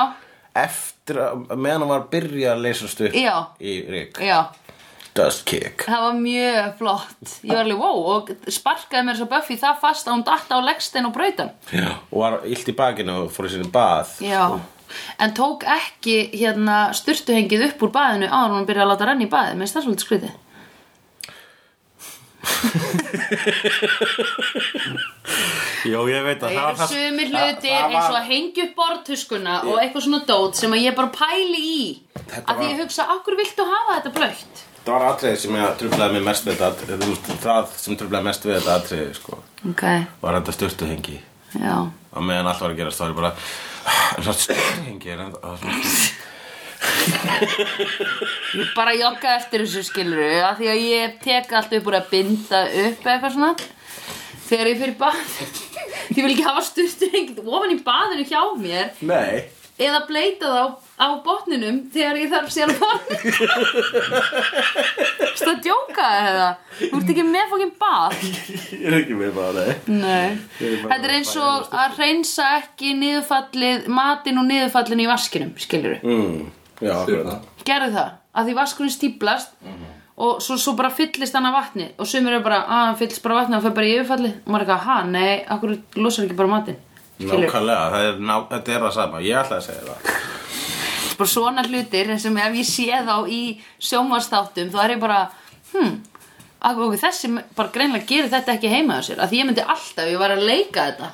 eftir 0.58 1.20
að 1.22 1.44
meðan 1.54 1.84
hann 1.84 1.92
var 1.92 2.00
að 2.02 2.08
byrja 2.16 2.54
að 2.56 2.64
leysast 2.66 3.04
upp 3.06 3.18
Já. 3.20 3.36
í 3.62 3.76
Rick. 3.92 4.18
Já 4.26 4.40
Dust 5.16 5.46
Kick. 5.48 5.86
Það 5.88 6.02
var 6.04 6.16
mjög 6.20 6.66
flott. 6.80 7.36
Ég 7.46 7.52
var 7.54 7.62
alveg, 7.64 7.80
wow, 7.80 8.00
og 8.18 8.32
sparkaði 8.52 9.04
mér 9.08 9.16
svo 9.20 9.28
Buffy 9.32 9.56
það 9.62 9.78
fast 9.84 10.08
að 10.10 10.14
hún 10.18 10.26
datta 10.28 10.52
á 10.60 10.62
leggstein 10.68 11.08
og 11.08 11.14
brautan 11.16 11.52
Já. 11.72 11.88
og 12.12 12.18
var 12.20 12.34
illt 12.52 12.68
í 12.68 12.76
bakinu 12.76 13.14
og 13.24 13.30
fór 13.32 13.48
í 13.48 13.50
sinni 13.56 13.70
bað. 13.72 14.12
Já, 14.26 14.44
en 15.24 15.32
tók 15.38 15.64
ekki 15.78 16.18
hérna 16.36 16.90
styrtuhengið 16.96 17.64
upp 17.72 17.80
úr 17.88 17.94
baðinu 17.96 18.28
áður 18.28 18.50
en 18.50 18.58
hún 18.60 18.68
byrjaði 18.68 18.86
að 18.88 18.92
láta 18.92 19.08
renna 19.12 19.28
í 19.28 19.32
baðið, 19.32 19.56
minnst 19.62 19.76
það 19.80 19.86
svolítið 19.88 20.08
skrítið. 20.10 20.34
Jó, 25.86 26.00
ég 26.10 26.24
veit 26.26 26.42
að 26.44 26.56
Það 26.56 26.70
eru 26.70 26.88
sumir 26.92 27.30
hlutir 27.32 27.74
eins 27.76 28.08
og 28.10 28.16
að 28.20 28.28
hengja 28.30 28.64
upp 28.68 28.76
borðtuskuna 28.80 29.56
og 29.70 29.76
eitthvað 29.82 30.06
svona 30.08 30.22
dót 30.30 30.54
sem 30.60 30.72
að 30.74 30.84
ég 30.86 30.94
bara 30.98 31.12
pæli 31.14 31.62
í. 31.62 31.64
Þetta 32.16 32.46
að 32.46 32.56
því 32.60 32.66
var- 32.66 32.72
ég 32.72 32.80
hugsa, 32.84 33.04
akkur 33.16 33.36
viltu 33.40 33.64
hafa 33.70 33.92
þetta 34.00 34.12
blöytt? 34.20 34.56
Það 34.86 34.94
var 34.94 35.04
atriði 35.10 35.38
sem 35.42 35.56
ég 35.58 35.78
trublaði 35.80 36.14
mig 36.14 36.24
mest 36.28 36.44
við 36.46 36.60
þetta 36.60 36.98
veist, 37.02 37.30
það 37.42 37.72
sem 37.82 37.96
trublaði 37.98 38.28
mest 38.28 38.44
við 38.46 38.54
þetta 38.60 38.76
atriði, 38.80 39.16
sko, 39.18 39.40
Ok, 39.72 39.82
var 40.22 40.38
þetta 40.38 40.54
styrtuhengi 40.54 41.16
já. 41.58 41.78
Og 42.14 42.22
meðan 42.22 42.52
allt 42.52 42.62
var 42.62 42.76
að 42.76 42.84
var 42.84 43.10
ég 43.10 43.18
bara 43.18 43.32
en 44.16 44.28
það 44.28 44.38
styrtuhengi 44.44 45.16
er 45.16 45.24
Ég 48.54 48.70
bara 48.78 48.94
jogga 48.94 49.34
eftir 49.40 49.66
þessu 49.66 49.84
skiluru 49.90 50.30
að 50.46 50.62
því 50.62 50.72
að 50.76 50.86
ég 50.86 51.18
tek 51.24 51.58
allt 51.58 51.74
upp 51.80 51.90
úr 51.90 51.98
að 51.98 52.10
binda 52.14 52.62
upp 52.70 53.02
eða 53.02 53.16
eitthvað 53.16 53.36
svona. 53.40 53.52
Þegar 54.46 54.70
ég 54.70 54.82
fyrir 54.84 54.98
bað 55.02 55.18
ég 56.16 56.22
vil 56.22 56.32
ekki 56.36 56.46
hafa 56.46 56.66
styrtuhengið 56.70 57.46
ofan 57.50 57.74
í 57.74 57.82
baðinu 57.90 58.30
hjá 58.30 58.42
mér. 58.62 58.94
Nei 59.02 59.55
eða 59.76 60.06
bleita 60.08 60.48
það 60.48 60.62
á, 60.64 60.80
á 61.04 61.20
botninum 61.26 61.82
þegar 61.92 62.16
ég 62.22 62.30
þarf 62.32 62.48
síðan 62.54 62.72
að 62.72 62.80
fara 62.80 63.00
Þú 65.36 65.50
að 65.52 65.58
djóka 65.66 66.06
eða? 66.22 66.46
Þú 66.80 66.96
ert 67.00 67.10
ekki 67.12 67.26
með 67.28 67.50
fókin 67.52 67.74
bað? 67.82 68.14
Ég 68.72 68.86
er 68.88 68.94
ekki 69.02 69.16
með 69.20 69.32
bara, 69.36 69.60
nei. 69.66 69.76
Nei. 70.00 70.30
Þetta 70.62 71.02
er 71.02 71.14
eins 71.18 71.34
og 71.42 71.58
að 71.76 71.90
reynsa 72.00 72.46
ekki 72.62 72.90
niðurfallið 73.02 73.80
matinn 73.92 74.40
og 74.40 74.48
niðurfallin 74.48 75.04
í 75.04 75.10
vaskinum 75.12 75.52
skilur 75.60 76.00
mm, 76.00 76.40
Já, 76.80 76.94
akkurat. 77.02 77.44
Gerðu 77.68 77.92
það, 77.98 78.10
að 78.32 78.44
því 78.50 78.54
vaskurinn 78.62 78.96
stíplast 78.96 79.52
og 80.16 80.40
svo, 80.40 80.56
svo 80.56 80.72
bara 80.80 80.88
fyllist 80.96 81.36
hann 81.36 81.50
af 81.52 81.56
vatni 81.58 81.90
og 82.00 82.08
sumir 82.08 82.32
eru 82.38 82.46
bara, 82.48 82.62
að 82.64 82.80
hann 82.88 82.96
fyllist 83.04 83.20
bara 83.26 83.36
vatni 83.42 83.58
og 83.58 83.60
það 83.60 83.68
fer 83.68 83.76
bara 83.82 83.92
í 83.92 83.96
yfirfallið. 84.00 84.34
Og 84.46 84.50
maður 84.54 84.64
er 84.64 84.68
eitthvað, 84.70 84.88
ha, 84.88 84.98
nei, 85.12 85.36
akkur 85.52 85.76
losar 86.00 86.24
ekki 86.30 86.40
bara 86.40 86.54
matinn? 86.56 86.80
skilur 86.80 86.95
Nákvæmlega, 87.20 87.84
það 87.94 88.08
er, 88.10 88.18
ná, 88.20 88.34
þetta 88.50 88.74
er 88.74 88.82
það 88.86 88.96
sama, 88.98 89.22
ég 89.24 89.40
ætla 89.40 89.60
að 89.60 89.68
segja 89.70 89.86
það. 89.88 90.16
Bara 91.16 91.32
svona 91.32 91.64
hlutir 91.64 92.12
sem 92.20 92.40
ef 92.44 92.58
ég 92.60 92.68
sé 92.68 93.04
þá 93.08 93.16
í 93.32 93.42
sjónvarsþáttum 93.90 94.72
þá 94.74 94.80
er 94.84 94.94
ég 94.96 95.04
bara 95.04 95.20
hm, 95.72 95.94
að, 96.60 96.82
ok, 96.88 96.98
þessi 97.06 97.32
bara 97.56 97.72
greinlega 97.72 98.10
gerir 98.10 98.34
þetta 98.34 98.58
ekki 98.58 98.74
heima 98.74 99.00
á 99.00 99.02
sér. 99.08 99.22
Að 99.24 99.32
því 99.32 99.40
ég 99.40 99.48
myndi 99.50 99.64
alltaf, 99.64 100.10
ég 100.12 100.20
var 100.20 100.36
að 100.36 100.44
leika 100.50 100.90
þetta 100.90 101.14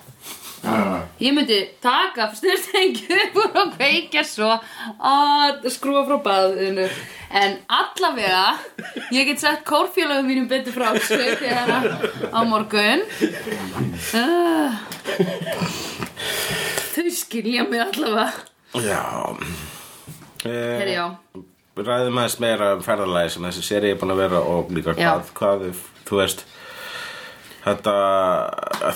ég 0.61 1.33
myndi 1.33 1.57
taka 1.81 2.27
styrstengi 2.37 3.07
upp 3.23 3.39
úr 3.41 3.57
og 3.63 3.73
kveikja 3.77 4.23
svo 4.27 4.51
að 4.97 5.67
skrúa 5.73 6.03
frá 6.09 6.19
baðinu. 6.25 6.87
En 7.31 7.57
allavega 7.71 8.57
ég 9.15 9.29
get 9.29 9.39
sett 9.41 9.63
kórfélagum 9.67 10.27
mínum 10.27 10.49
betur 10.51 10.75
frá 10.75 10.91
þegar 10.99 11.87
á 12.29 12.39
morgun. 12.47 13.05
Uh, 14.11 14.75
Þau 16.91 17.07
skilja 17.15 17.63
mig 17.69 17.81
allavega. 17.85 18.29
Já. 18.83 19.01
Herri, 20.43 20.95
já. 20.97 21.05
Ræðum 21.81 22.17
aðeins 22.19 22.39
meira 22.43 22.73
um 22.75 22.81
ferðalagi 22.85 23.31
sem 23.33 23.45
þessi 23.47 23.63
seri 23.65 23.93
er 23.93 23.99
búin 23.99 24.11
að 24.13 24.19
vera 24.25 24.41
og 24.43 24.71
líka 24.75 24.93
hvað, 24.97 25.29
hvað 25.37 25.63
þú 26.05 26.19
veist 26.19 26.43
Þetta, 27.61 27.91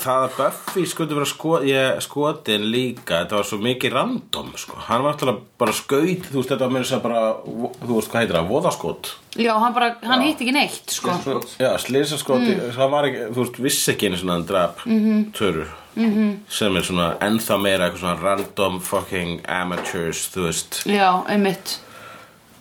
það 0.02 0.24
að 0.24 0.32
Buffy 0.40 0.82
skundi 0.90 1.14
vera 1.14 1.28
sko, 1.30 1.52
ég, 1.62 2.00
skotin 2.02 2.64
líka, 2.72 3.20
þetta 3.20 3.36
var 3.38 3.46
svo 3.46 3.58
mikið 3.62 3.92
random, 3.94 4.48
sko. 4.58 4.80
Hann 4.88 5.04
var 5.04 5.14
alltaf 5.14 5.38
bara 5.60 5.74
skaut, 5.76 6.26
þú 6.26 6.40
veist, 6.40 6.50
þetta 6.50 6.66
var 6.66 6.74
mér 6.74 6.88
sem 6.88 7.04
bara, 7.04 7.20
þú 7.46 7.92
veist, 7.92 8.10
hvað 8.10 8.24
heitir 8.24 8.38
það, 8.40 8.50
voðaskot. 8.50 9.12
Já, 9.38 9.52
hann 9.62 9.76
bara, 9.76 9.92
hann 10.02 10.24
hitt 10.26 10.42
ekki 10.42 10.56
neitt, 10.56 10.96
sko 10.96 11.14
Já, 11.60 11.70
slýsaskoti, 11.78 12.58
það 12.74 12.92
var 12.96 13.08
ekki, 13.10 13.24
þú 13.30 13.44
veist, 13.44 13.62
vissi 13.68 13.92
ekki 13.92 14.10
einu 14.10 14.20
svona 14.20 14.38
hann 14.38 14.48
drap 14.48 14.82
-hmm. 14.86 15.24
töru 15.32 15.66
-hmm. 15.96 16.36
sem 16.48 16.76
er 16.76 16.82
svona 16.82 17.16
ennþá 17.20 17.58
meira 17.62 17.84
eitthvað 17.84 18.00
svona 18.00 18.22
random 18.22 18.80
fucking 18.80 19.40
amateurs, 19.48 20.30
þú 20.34 20.40
veist, 20.46 20.82
Já, 20.86 21.22
einmitt 21.28 21.78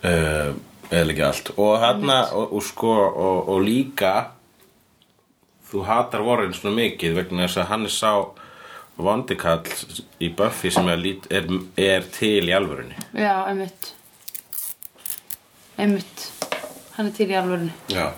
uh, 0.04 0.54
eða 0.92 1.12
ekki 1.12 1.24
allt. 1.26 1.52
Og 1.58 1.80
þarna, 1.80 2.22
og, 2.34 2.54
og 2.54 2.64
sko, 2.64 2.94
og, 2.94 3.50
og 3.50 3.62
líka, 3.62 4.35
þú 5.76 5.86
hatar 5.90 6.24
Warren 6.26 6.56
svona 6.56 6.76
mikið 6.80 7.18
vegna 7.20 7.46
þess 7.46 7.62
að 7.62 7.70
hann 7.74 7.86
er 7.90 7.94
sá 7.94 8.12
vondikall 8.96 9.60
í 10.24 10.30
Buffy 10.32 10.72
sem 10.72 10.88
er, 10.88 11.02
er, 11.28 11.50
er 11.76 12.06
til 12.16 12.48
í 12.48 12.54
alvörunni. 12.56 12.96
Já, 13.12 13.44
einmitt 13.50 13.92
Einmitt 15.76 16.30
Hann 16.96 17.10
er 17.10 17.16
til 17.18 17.28
í 17.28 17.36
alvörinu 17.36 17.74
Já. 17.92 18.14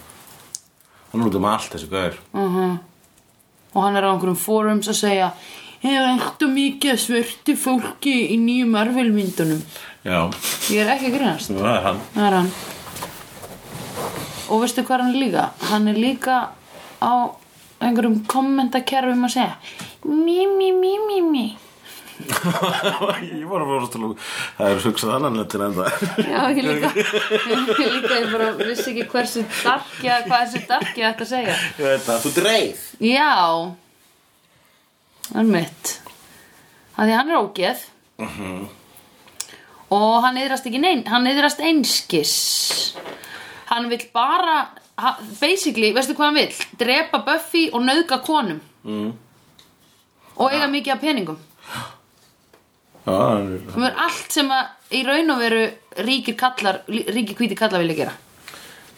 Hann 1.10 1.24
er 1.24 1.30
út 1.32 1.38
um 1.39 1.48
allt 1.50 1.72
þessi 1.74 1.88
gaur. 1.89 2.17
Og 2.38 3.80
hann 3.82 3.98
er 3.98 4.06
á 4.06 4.12
einhverjum 4.12 4.38
forums 4.38 4.89
að 4.91 5.00
segja 5.02 5.32
Ég 5.82 5.93
er 5.93 6.08
ekkert 6.12 6.46
mikið 6.54 6.93
af 6.93 7.02
svörtu 7.02 7.54
fólki 7.58 8.13
í 8.34 8.38
nýjum 8.41 8.72
Marvel-myndunum 8.74 9.62
Já, 10.06 10.20
Ég 10.74 10.84
er 10.84 10.93
ekki 10.93 11.10
að 11.10 11.17
grínast 11.17 11.52
það 11.54 11.74
er 11.74 11.84
hann. 11.88 12.00
Það 12.13 12.28
er 12.30 12.38
hann 12.38 12.52
Og 14.48 14.62
veistu 14.63 14.86
hvað 14.86 15.04
hann 15.04 15.12
er 15.15 15.22
líka? 15.26 15.43
Hann 15.72 15.89
er 15.91 15.98
líka 16.00 16.38
á 17.02 17.13
einhverjum 17.84 18.20
kommentakerfum 18.30 19.28
að 19.28 19.34
segja 19.38 19.56
Mí, 20.08 20.46
mí, 20.48 20.72
mí, 20.72 20.94
mí, 21.08 21.22
mí. 21.22 21.48
Ég 23.38 23.46
var 23.46 23.62
að 23.62 23.70
fórast 23.70 23.98
að 23.98 24.06
það 24.58 24.72
er 24.72 24.80
hugsað 24.88 25.12
annan 25.18 25.36
löttin 25.38 25.63
en 25.68 25.76
það. 25.78 26.06
Já, 26.26 26.40
ég 26.50 26.63
líka. 26.66 26.90
Ég 26.98 27.92
líka, 27.94 28.16
ég 28.18 28.32
bara 28.32 28.48
vissi 28.58 28.88
ekki 28.94 29.06
hversu 29.12 29.44
darkja 29.62 30.22
hvað 30.26 30.46
þessu 30.46 30.63
darkja 30.72 31.12
að 31.12 31.28
segja. 31.30 31.58
Ég 31.78 31.92
veit 31.92 32.08
það, 32.08 32.24
þú 32.24 32.32
dreif. 32.40 32.88
Já. 33.04 33.36
Það 35.28 35.40
er 35.44 35.50
mitt 35.52 35.94
Það 36.96 37.10
því 37.12 37.16
hann 37.20 37.32
er 37.32 37.40
ógeð. 37.44 37.86
Og 39.94 40.16
hann 40.24 40.40
yðrast 40.42 40.66
ekki 40.68 40.80
neinn 40.82 41.04
Hann 41.12 41.28
yðrast 41.30 41.62
einskis. 41.62 42.34
Hann 43.70 43.92
vill 43.92 44.02
bara 44.16 44.63
Basically, 45.40 45.92
veistu 45.94 46.16
hvað 46.18 46.26
hann 46.32 46.40
vill? 46.40 46.62
Drepa 46.80 47.20
Buffy 47.26 47.68
og 47.74 47.84
nauðga 47.86 48.18
konum. 48.26 48.62
Mm. 48.84 49.12
Og 50.38 50.52
eiga 50.54 50.68
mikið 50.72 50.94
af 50.96 51.02
peningum. 51.02 51.38
Já, 53.06 53.14
hann 53.14 53.54
er- 53.54 53.68
Það. 53.72 53.84
Er 53.88 54.00
allt 54.08 54.32
sem 54.34 54.50
að 54.52 54.66
í 54.98 55.04
raun 55.06 55.30
og 55.32 55.40
veru 55.40 55.62
ríkir 56.08 56.36
kallar 56.38 56.82
Ríkir 56.88 57.36
hvíti 57.38 57.56
kallar 57.56 57.80
vilja 57.84 57.96
gera. 57.96 58.14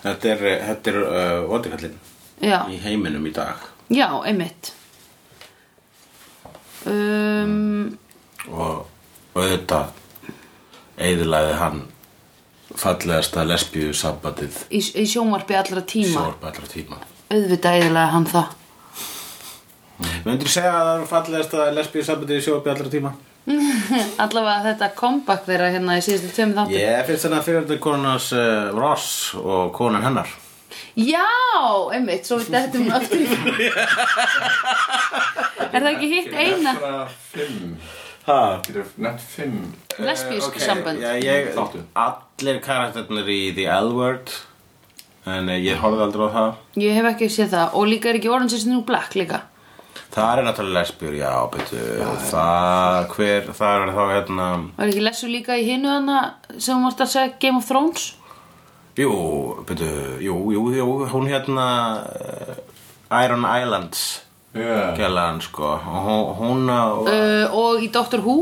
Þetta 0.03 0.29
er, 0.31 0.43
þetta 0.69 0.91
er 0.93 0.97
uh, 1.03 1.47
vondikallinn 1.51 1.97
Já, 2.41 2.61
í 2.71 2.77
heiminum 2.79 3.25
í 3.27 3.33
dag. 3.35 3.59
Já, 3.91 4.07
einmitt. 4.23 4.71
Um, 6.87 7.97
og, 8.47 8.85
og 9.35 9.41
auðvitað 9.43 9.89
eðilaði 11.03 11.57
hann 11.59 11.81
fallegasta 12.79 13.45
lesbíu 13.47 13.93
sambandið 13.95 14.57
í, 14.71 14.79
í 14.79 15.05
sjónvarpi 15.09 15.57
allra 15.59 15.83
tíma. 15.83 16.15
Sjórpa 16.15 16.51
allra 16.51 16.69
tíma. 16.71 16.99
Auðvitað 17.29 17.79
eðilega 17.79 18.11
hann 18.15 18.27
það. 18.29 18.55
Myndir 20.25 20.51
segja 20.51 20.73
að 20.73 20.85
það 20.87 20.93
er 20.93 21.09
fallegasta 21.13 21.71
lesbíu 21.75 22.05
sambandið 22.07 22.39
í 22.39 22.45
sjórpa 22.47 22.73
allra 22.75 22.93
tíma? 22.93 23.15
allavega 24.23 24.65
þetta 24.67 24.91
comeback 24.97 25.47
þeirra 25.47 25.71
hérna 25.73 25.97
í 25.97 26.03
síðustu 26.05 26.29
tveim 26.35 26.53
þáttum. 26.57 26.75
Ég 26.77 27.07
finnst 27.07 27.25
þannig 27.25 27.39
að 27.39 27.47
fyrir 27.47 27.65
þetta 27.65 27.83
konunars 27.85 28.29
uh, 28.35 28.69
Ross 28.77 29.09
og 29.39 29.73
konan 29.75 30.05
hennar. 30.05 30.29
Já, 30.99 31.25
einmitt, 31.95 32.27
svo 32.27 32.37
við 32.41 32.51
dettum 32.53 32.89
aftur 32.93 33.21
í 33.23 33.27
er 35.69 35.81
það 35.81 35.89
ekki 35.93 36.09
hitt 36.11 36.33
eina 36.33 36.71
Getur 38.65 38.89
nefnt 39.01 39.23
fimm 39.35 39.59
lesbísk 39.99 40.53
Ok, 40.53 40.59
sambönd. 40.63 41.01
Já, 41.03 41.15
ég, 41.19 41.51
Þáttu. 41.55 41.83
allir 41.99 42.59
karakternir 42.63 43.27
í 43.33 43.39
The 43.57 43.67
L-Word 43.81 44.33
en 45.29 45.49
eh, 45.51 45.59
ég 45.61 45.79
horfði 45.81 46.05
aldrei 46.05 46.27
á 46.27 46.31
það. 46.35 46.51
Ég 46.81 46.95
hef 46.97 47.07
ekki 47.11 47.29
séð 47.33 47.55
það. 47.55 47.73
Og 47.77 47.89
líka 47.89 48.09
er 48.11 48.19
ekki 48.19 48.31
Orange 48.31 48.55
is 48.57 48.63
the 48.65 48.71
New 48.71 48.85
Black 48.87 49.17
líka? 49.19 49.43
Það 50.09 50.29
er 50.31 50.45
náttúrulega 50.47 50.79
lesbjur, 50.79 51.17
já, 51.19 51.33
betur. 51.53 51.89
Það, 52.31 52.95
hver, 53.13 53.49
það 53.59 53.83
er 53.83 53.91
þá 53.93 53.99
hérna 54.13 54.47
var 54.77 54.89
ekki 54.93 55.03
lesu 55.05 55.29
líka 55.29 55.57
í 55.59 55.67
hinu 55.67 55.91
hana 55.91 56.21
sem 56.57 56.73
hún 56.73 56.87
varst 56.87 57.03
að 57.05 57.11
segja 57.13 57.35
Game 57.43 57.61
of 57.61 57.67
Thrones? 57.69 58.07
Jú, 58.97 59.11
betur, 59.69 60.17
jú, 60.23 60.39
jú, 60.55 60.63
jú 60.79 60.87
hún 61.13 61.29
hérna 61.29 61.67
uh, 62.09 62.57
Iron 63.21 63.45
Islands 63.45 64.07
Já 64.53 64.95
gælan, 64.97 65.41
sko 65.45 65.75
og 65.77 66.31
hún, 66.39 66.69
og, 66.73 67.05
uh, 67.05 67.53
og 67.53 67.83
í 67.85 67.89
Doctor 67.93 68.23
Who 68.25 68.37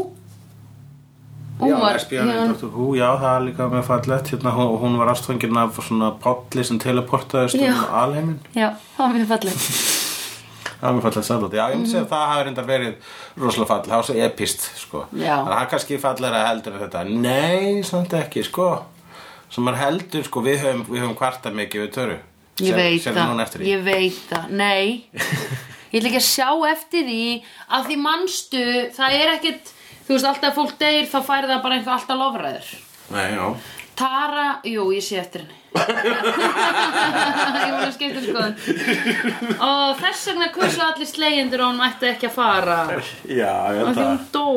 hún 1.59 1.73
já, 1.73 1.79
var 1.81 1.97
hérna-. 1.99 2.55
Who, 2.63 2.93
já, 2.95 3.09
það 3.19 3.33
er 3.33 3.45
líka 3.49 3.67
með 3.73 3.83
fallegt 3.89 4.31
hérna, 4.31 4.53
hún, 4.55 4.77
hún 4.79 4.97
var 5.01 5.11
ástfangin 5.11 5.57
af 5.59 5.79
svona 5.83 6.13
polli 6.21 6.63
sem 6.63 6.79
teleportaðist 6.79 7.59
um 7.59 7.83
alheimin 7.91 8.39
já, 8.55 8.71
það 8.95 9.03
var 9.03 9.15
mjög 9.17 9.31
fallið 9.33 9.61
Það 10.77 10.89
er 10.89 10.93
mjög 10.93 11.05
fallegt 11.07 11.25
salat. 11.25 11.53
Já, 11.57 11.63
ég 11.71 11.79
myndi 11.79 11.89
segja 11.89 12.03
að 12.03 12.11
það 12.11 12.27
hafi 12.29 12.41
reynda 12.45 12.63
verið 12.67 13.13
rosalega 13.41 13.67
fall. 13.71 13.85
Það 13.87 13.95
var 13.95 14.05
svo 14.05 14.15
epist, 14.27 14.65
sko. 14.77 14.99
Já. 15.17 15.31
Að 15.33 15.47
það 15.47 15.61
er 15.63 15.69
kannski 15.71 15.97
fallega 16.03 16.41
heldur 16.45 16.75
en 16.75 16.83
þetta. 16.83 17.01
Nei, 17.23 17.81
samt 17.87 18.13
ekki, 18.13 18.43
sko. 18.45 18.67
Sem 19.49 19.65
maður 19.65 19.81
heldur, 19.81 20.27
sko, 20.27 20.43
við 20.45 20.59
höfum, 20.61 20.83
við 20.91 21.01
höfum 21.01 21.17
kvarta 21.17 21.49
mikið 21.57 21.81
við 21.81 21.89
töru. 21.97 22.19
Ég 22.61 22.77
veit 22.77 23.01
Sér 23.01 23.13
núna 23.17 23.33
það, 23.33 23.41
eftir 23.47 23.61
því. 23.63 23.71
ég 23.71 23.81
veit 23.85 24.21
það, 24.29 24.45
nei 24.57 25.09
Ég 25.97 26.03
ætla 26.03 26.11
ekki 26.11 26.19
að 26.21 26.27
sjá 26.29 26.49
eftir 26.69 27.07
því 27.07 27.21
að 27.73 27.87
því 27.89 27.95
manstu, 28.03 28.63
það 28.93 29.15
er 29.17 29.31
ekkert 29.33 29.71
þú 30.05 30.13
veist, 30.13 30.27
alltaf 30.29 30.53
fólk 30.53 30.75
deyr 30.77 31.07
þá 31.09 31.17
færi 31.25 31.49
það 31.49 31.63
bara 31.63 31.77
eitthvað 31.77 31.95
alltaf 31.95 32.19
lofræður. 32.21 32.67
Nei, 33.15 33.25
já. 33.33 33.45
Tara, 33.97 34.43
jú, 34.69 34.83
ég 34.93 35.01
sé 35.01 35.17
eftir 35.17 35.41
henni. 35.41 35.55
Ég 35.77 37.73
var 37.73 37.83
að 37.83 37.91
skipta 37.95 38.21
um 38.21 38.25
skoðun. 38.27 38.55
Og 39.65 39.99
þess 40.03 40.29
vegna 40.29 40.47
kursu 40.53 40.81
allir 40.85 41.09
slegjendur 41.09 41.63
og 41.65 41.73
hún 41.73 41.83
ætti 41.85 42.09
ekki 42.11 42.29
að 42.29 42.35
fara. 42.37 42.77
Já, 43.25 43.51
ég 43.73 43.81
og 43.81 43.89
held 43.89 43.97
að. 43.97 44.07
hún 44.07 44.21
dó. 44.33 44.47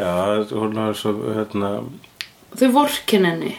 Já, 0.00 0.12
hún 0.56 0.82
er 0.86 0.98
svo, 1.00 1.14
hérna, 1.36 1.70
Þau 2.56 2.68
vorkin 2.76 3.28
henni. 3.28 3.54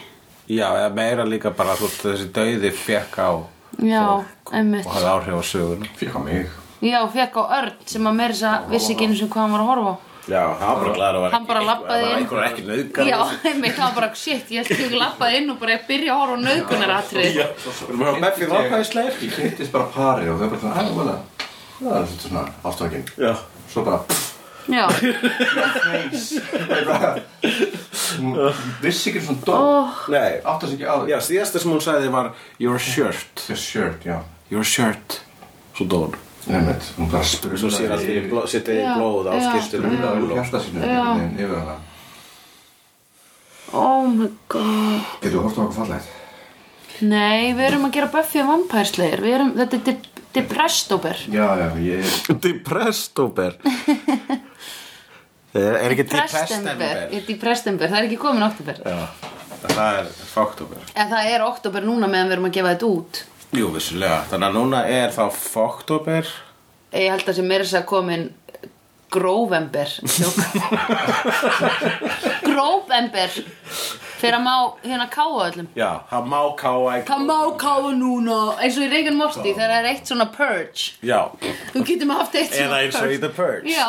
Já, 0.50 0.66
eða 0.72 0.90
meira 0.98 1.26
líka 1.28 1.54
bara, 1.54 1.78
þessi 1.78 2.30
dauði 2.34 2.74
fekk 2.74 3.18
á 3.22 3.30
Já, 3.78 4.06
fólk 4.48 4.86
og 4.86 4.94
hafði 4.96 5.12
áhrif 5.12 5.38
á 5.38 5.44
sögun. 5.46 5.86
Fík 5.98 6.18
á 6.18 6.20
mig 6.22 6.48
Já, 6.84 7.00
fekk 7.10 7.34
á 7.40 7.42
Örn 7.58 7.72
sem 7.90 8.06
að 8.06 8.20
að 8.46 8.68
vissi 8.70 8.92
ekki 8.94 9.08
eins 9.08 9.22
og 9.24 9.32
hvað 9.32 9.42
hann 9.42 9.54
var 9.56 9.64
að 9.64 9.70
horfa 9.72 9.90
á. 9.90 9.96
Já, 10.28 10.42
hann 10.60 10.68
var 10.68 10.76
bara 10.82 10.92
glæður 10.92 11.16
að 11.16 11.22
vera 11.24 11.32
Hann 11.32 11.46
bara 11.48 11.60
labbaði 11.64 12.04
inn. 12.08 12.16
einhver 12.18 12.44
ekki 12.44 12.64
nauðgar. 12.68 13.08
Já, 13.08 13.18
einmitt, 13.48 13.74
það 13.78 13.84
var 13.86 13.94
bara, 13.96 14.08
shit, 14.14 14.50
ég 14.52 14.60
held 14.60 14.72
ekki 14.76 15.00
lappaði 15.00 15.38
inn 15.40 15.50
og 15.54 15.58
bara 15.62 15.78
að 15.78 15.86
byrja 15.88 16.12
að 16.14 16.20
horfa 16.20 16.36
á 16.36 16.44
nauðgunaratrið 16.44 17.28
Við 17.32 17.44
erum 17.88 18.04
að 18.10 18.18
Buffy 18.26 18.48
Vampæsleir. 18.52 19.12
Ég 19.24 19.36
kynntist 19.38 19.72
bara 19.72 19.88
pari 19.94 20.28
og 20.28 20.36
þau 20.42 20.48
bara 20.52 20.60
svona, 20.60 20.76
hæ, 20.76 20.92
vola 20.98 21.16
Það? 21.78 21.94
Er 21.96 22.06
svona 22.20 22.42
ástökin 22.68 23.04
Já. 23.16 23.32
Svo 23.72 23.84
bara, 23.88 24.02
pff, 24.04 24.28
Já, 24.68 24.84
vissi 28.84 29.10
ekki 29.10 29.22
svona 29.24 29.44
dó 29.48 29.58
Nei. 30.12 30.38
Áttast 30.44 30.74
ekki 30.76 30.84
á 30.84 30.94
því. 31.00 31.12
Já, 31.14 31.18
síðasta 31.24 31.62
sem 31.62 31.72
hún 31.72 31.80
sagði 31.84 32.12
var 32.12 32.32
Your 32.60 32.76
shirt. 32.82 33.46
Your 33.48 33.56
shirt, 33.60 34.04
já. 34.04 34.20
Your 34.52 34.64
shirt. 34.68 35.20
Svo 35.76 35.88
dó 35.88 36.02
Nefnit, 36.48 36.90
hún 36.96 37.10
bara 37.12 37.28
spurði 37.28 37.60
Svo 37.60 37.70
sér 37.72 37.94
allir 37.96 38.22
í 38.22 38.26
bló, 38.30 38.44
sitt 38.48 38.68
eða 38.72 38.84
Já, 38.86 38.92
blóð 38.96 39.28
á 39.28 39.32
já. 39.36 39.48
skýrstunum 39.48 39.88
Brunnaði 39.92 40.26
úr 40.26 40.36
hjarta 40.38 40.62
sínu 40.64 40.82
einhvern 40.82 41.18
veginn 41.18 41.42
yfir 41.44 41.56
hana. 41.58 41.78
Oh 43.76 44.06
my 44.08 44.28
god. 44.48 45.10
Getur 45.20 45.34
þú 45.38 45.42
hort 45.44 45.58
á 45.58 45.62
okkur 45.66 45.78
fallegt? 45.82 46.14
Nei, 46.98 47.52
við 47.54 47.66
erum 47.68 47.84
að 47.86 47.98
gera 47.98 48.08
Buffy 48.10 48.40
og 48.42 48.48
Vampire 48.48 48.88
Slayer. 48.88 49.20
Við 49.22 49.36
erum, 49.36 49.52
þetta 49.58 49.76
er 49.78 49.84
de 49.86 49.96
Depresstober 50.32 51.16
Já, 51.32 51.46
já, 51.56 51.68
ég 51.80 52.04
Depresstober 52.42 53.56
Er 55.58 55.78
er 55.80 55.94
ekki 55.94 56.04
Deprestember 56.10 57.08
Deprestember, 57.26 57.88
það 57.88 58.02
er 58.02 58.08
ekki 58.10 58.20
komin 58.20 58.44
oktober 58.44 58.82
Já, 58.84 58.98
það 59.64 59.80
er 60.02 60.10
Foktober 60.34 60.92
En 60.94 61.10
það 61.10 61.30
er 61.32 61.46
oktober 61.46 61.86
núna 61.88 62.10
meðan 62.10 62.28
við 62.28 62.36
erum 62.36 62.50
að 62.50 62.56
gefa 62.58 62.74
þetta 62.74 62.90
út 62.92 63.22
Jú, 63.56 63.70
vissulega. 63.72 64.18
Þannig 64.28 64.48
að 64.50 64.56
núna 64.58 64.80
er 64.92 65.08
þá 65.14 65.22
Foktober 65.32 66.26
Ég 66.92 67.08
held 67.12 67.28
að 67.28 67.36
sem 67.38 67.46
meira 67.48 67.64
þess 67.64 67.78
að 67.80 67.86
komin 67.88 68.26
Gróvember 69.08 69.88
Gróvember 72.44 73.32
Fyrir 74.18 74.34
að 74.34 74.42
má 74.42 74.54
hérna 74.82 75.04
káa 75.12 75.44
öllum. 75.46 75.68
Já, 75.78 76.02
það 76.10 76.24
má 76.32 76.38
káa 76.58 76.88
ekki 76.96 77.06
Það 77.12 77.20
má 77.28 77.36
káa 77.62 77.90
núna 77.94 78.38
eins 78.58 78.74
og 78.80 78.82
í 78.82 78.88
Reykján 78.90 79.14
Morty 79.20 79.52
þegar 79.54 79.70
það 79.70 79.78
er 79.78 79.86
eitt 79.92 80.10
svona 80.10 80.26
purge. 80.34 80.82
Já, 81.06 81.20
Þú 81.70 81.78
getur 81.86 82.08
maður 82.10 82.22
haft 82.24 82.34
eitt 82.40 82.50
eða 82.58 82.64
svona 82.64 82.80
eins 82.82 82.98
og 82.98 83.12
í 83.14 83.18
The 83.22 83.30
Purge. 83.36 83.62
Já. 83.70 83.86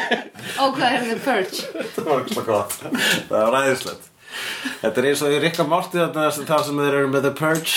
Ó, 0.60 0.62
hvað 0.76 0.90
er 0.90 1.00
það 1.08 1.22
purge? 1.24 1.56
Það 1.96 2.04
var 2.10 2.20
ekki 2.20 2.36
svo 2.36 2.44
gott. 2.50 2.76
Það 2.82 3.32
var 3.38 3.48
ræðislegt 3.56 4.04
Þetta 4.82 4.92
er 5.02 5.08
eins 5.08 5.22
og 5.24 5.32
í 5.32 5.40
Rikka 5.46 5.64
Morty 5.72 5.96
þarna 6.02 6.28
það 6.36 6.62
sem 6.68 6.76
þeir 6.84 6.98
eru 7.00 7.08
með 7.16 7.24
The 7.30 7.34
Purge 7.40 7.72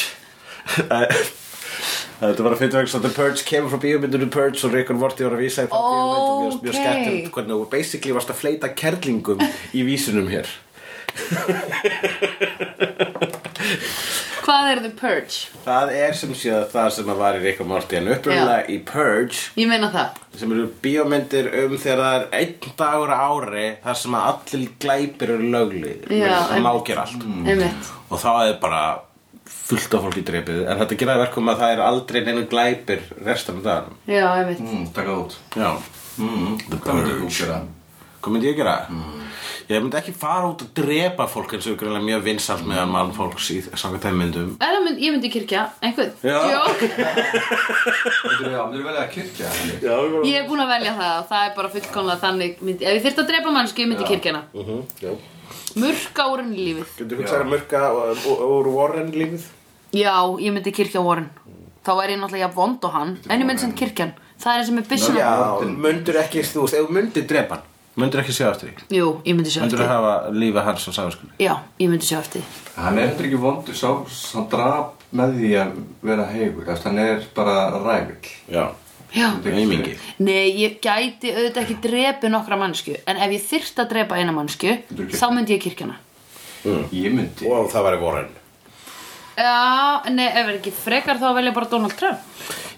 Þetta 2.15 2.43
var 2.45 2.53
að 2.55 2.61
finna 2.63 2.81
að 2.87 3.01
The 3.03 3.11
Purge 3.15 3.43
kemur 3.45 3.69
frá 3.73 3.79
bíómyndunum 3.83 4.29
Purge 4.33 4.61
og 4.65 4.73
Rick 4.73 4.89
and 4.93 4.99
Morty 5.01 5.25
var 5.27 5.35
að 5.35 5.41
vísa 5.43 5.65
það 5.65 5.73
bíómyndum. 5.75 6.61
Mjög, 6.63 6.77
skemmtilegt 6.79 7.33
hvernig 7.35 7.55
þú 7.59 7.65
basically 7.73 8.13
varst 8.15 8.31
að 8.33 8.39
fleita 8.39 8.69
kerlingum 8.79 9.43
í 9.75 9.83
vísunum 9.87 10.29
hér. 10.31 10.47
Hvað 14.45 14.67
er 14.71 14.79
the 14.83 14.91
purge? 14.93 15.37
Það 15.65 15.91
er 15.97 16.11
sem 16.17 16.33
sé 16.37 16.51
að 16.53 16.65
það 16.73 16.89
sem 16.97 17.07
að 17.09 17.19
var 17.21 17.37
í 17.37 17.41
Rick 17.41 17.61
and 17.63 17.69
Morty 17.71 17.97
en 17.97 18.09
upprunalega 18.13 18.67
í 18.69 18.77
Purge. 18.85 19.39
Ég 19.57 19.69
meina 19.71 19.89
það. 19.93 20.19
Sem 20.37 20.51
eru 20.53 20.65
bíómyndir 20.83 21.49
um 21.63 21.73
þegar 21.81 22.01
það 22.03 22.17
er 22.19 22.25
einn 22.41 22.75
dagur 22.81 23.13
ári 23.15 23.65
þar 23.85 23.97
sem 24.01 24.17
að 24.19 24.27
allir 24.33 24.67
glæpir 24.85 25.33
eru 25.37 25.49
lögli 25.55 25.93
það 26.09 26.55
en- 26.57 26.63
má 26.67 26.71
gera 26.85 27.01
allt. 27.07 27.25
Einmitt. 27.25 27.91
Og 28.11 28.21
þá 28.21 28.29
er 28.49 28.57
bara 28.61 28.83
fullt 29.65 29.93
af 29.97 30.03
fólki 30.05 30.21
drepið. 30.25 30.59
En 30.69 30.81
þetta 30.81 30.97
geraði 31.01 31.23
verkum 31.25 31.49
að 31.49 31.61
það 31.63 31.71
er 31.75 31.85
aldrei 31.85 32.19
neinu 32.25 32.43
glæpir 32.51 33.01
restan 33.25 33.61
af 33.61 33.63
daganum 33.69 33.97
Já, 34.07 34.25
einmitt. 34.39 34.61
Mm, 34.61 34.85
taka 34.93 35.09
það 35.09 35.23
út. 35.23 35.39
Já, 35.55 35.71
mm, 36.17 36.59
Það 36.75 36.93
myndir 36.99 37.17
þú 37.23 37.31
gera? 37.39 37.63
Hvað 38.25 38.33
myndi 38.33 38.47
ég 38.49 38.55
gera? 38.57 38.75
Ég 39.69 39.81
myndi 39.81 39.97
ekki 39.97 40.13
fara 40.17 40.47
út 40.49 40.61
að 40.61 40.69
drepa 40.77 41.25
fólk 41.29 41.51
eins 41.57 41.65
og 41.69 41.75
greinlega 41.77 42.05
mjög 42.05 42.23
vinsalt 42.25 42.65
meðan 42.69 42.89
mann 42.93 43.11
fólks 43.13 43.49
í 43.53 43.57
samkvæmt 43.65 44.05
þeim 44.05 44.17
myndum. 44.21 44.51
Eða 44.61 44.79
mynd, 44.85 45.01
ég 45.01 45.13
myndi 45.13 45.29
kirkja, 45.33 45.63
einhvern 45.81 46.13
Já. 46.25 46.37
Jók 46.53 46.81
Myndir 48.29 48.85
velja 48.85 49.03
að 49.03 49.11
kirkja 49.13 49.49
Já, 49.81 49.95
Ég 50.25 50.39
er 50.41 50.47
búin 50.49 50.61
að 50.61 50.73
velja 50.73 50.93
það 50.97 51.13
og 51.19 51.29
það 51.31 51.45
er 51.47 51.55
bara 51.57 51.71
fullkomlega 51.75 52.21
þannig 52.25 52.61
myndi, 52.65 52.85
Ef 52.85 52.97
ég 52.97 53.05
þyrfti 53.05 53.23
að 53.25 53.31
drepa 53.33 53.55
mannsku, 53.57 53.81
ég 53.85 53.91
myndi 53.93 54.09
kirkjana 54.09 54.43
uh 54.53 54.69
-huh, 54.69 54.81
já. 55.01 55.13
Murka 55.75 56.29
úr 56.31 56.39
henni 56.39 56.61
lífið. 56.69 56.91
Getur 57.01 57.17
þú 57.19 57.35
að 57.35 57.49
mörka 57.51 57.79
úr 58.47 58.67
Warren 58.71 59.11
lífið? 59.11 59.43
Já, 59.95 60.15
ég 60.41 60.51
myndi 60.55 60.71
kirkja 60.75 61.01
Warren. 61.05 61.29
Þá 61.85 61.91
væri 61.99 62.15
ég 62.15 62.19
náttúrulega 62.21 62.45
jafn 62.47 62.57
vond 62.57 62.85
og 62.87 62.93
hann 62.95 63.11
En 63.29 63.39
ég 63.41 63.45
myndi 63.45 63.61
sem 63.61 63.73
kirkjan 63.77 64.11
Það 64.41 64.59
er 64.59 64.63
sem 64.67 64.77
er 64.81 64.85
byssuna. 64.89 65.19
Já, 65.21 65.33
myndur 65.85 66.17
ekki, 66.19 66.41
þú 66.43 66.63
veist, 66.65 66.75
ef 66.79 66.87
þú 66.87 66.95
myndir 66.97 67.27
drepa 67.29 67.59
hann 67.59 67.71
Myndur 67.95 68.19
ekki 68.23 68.33
sjá 68.35 68.47
eftir 68.51 68.71
því? 68.73 68.87
Jú, 68.97 69.05
ég 69.23 69.35
myndi 69.37 69.51
sjá 69.53 69.61
Myndur 69.63 69.79
eftir 69.79 69.85
þú 69.85 69.85
því. 69.85 69.93
hafa 69.93 70.31
lífið 70.41 70.65
hans 70.67 70.87
á 70.89 70.91
sáskuli 70.97 71.45
Já, 71.45 71.53
ég 71.79 71.91
myndi 71.93 72.07
sjá 72.09 72.17
eftir 72.19 72.41
því. 72.41 72.63
Hann 72.75 72.97
er 72.99 73.07
heldur 73.11 73.27
ekki 73.29 73.39
vondur 73.45 73.77
sá 73.79 73.91
Hann 74.35 74.47
drap 74.51 75.05
með 75.15 75.37
því 75.39 75.51
að 75.61 75.77
vera 76.09 76.25
heigur 76.33 76.71
Eftir 76.73 76.89
hann 76.91 76.99
er 77.05 77.23
bara 77.37 77.55
rævill 77.85 78.33
Já, 78.51 78.65
Já. 79.15 79.27
Eimingi 79.47 79.93
Nei, 80.19 80.49
ég 80.59 80.79
gæti 80.83 81.31
auðvitað 81.31 81.61
ekki 81.63 81.77
drepi 81.85 82.33
nokkra 82.33 82.57
mannsku 82.59 82.97
En 83.07 83.21
ef 83.21 83.37
ég 83.37 83.45
þyrfti 83.53 83.85
að 83.85 83.93
drepa 83.93 84.17
eina 84.19 84.33
mannsku? 84.35 84.73
Þá 84.91 85.27
myndi 85.31 85.55
ég 85.55 85.63
kirkjana 85.69 86.01
Ég 86.91 87.13
myndi. 87.13 87.45
Og 87.47 87.69
það 87.71 87.93
í 87.93 88.01
Warren 88.01 88.33
Já, 89.35 90.05
nei, 90.15 90.27
ef 90.29 90.45
er 90.47 90.53
ekki 90.57 90.71
frekar 90.75 91.19
þá 91.19 91.27
að 91.31 91.37
velja 91.41 91.55
bara 91.55 91.71
Donald 91.71 91.97
Trump. 91.99 92.23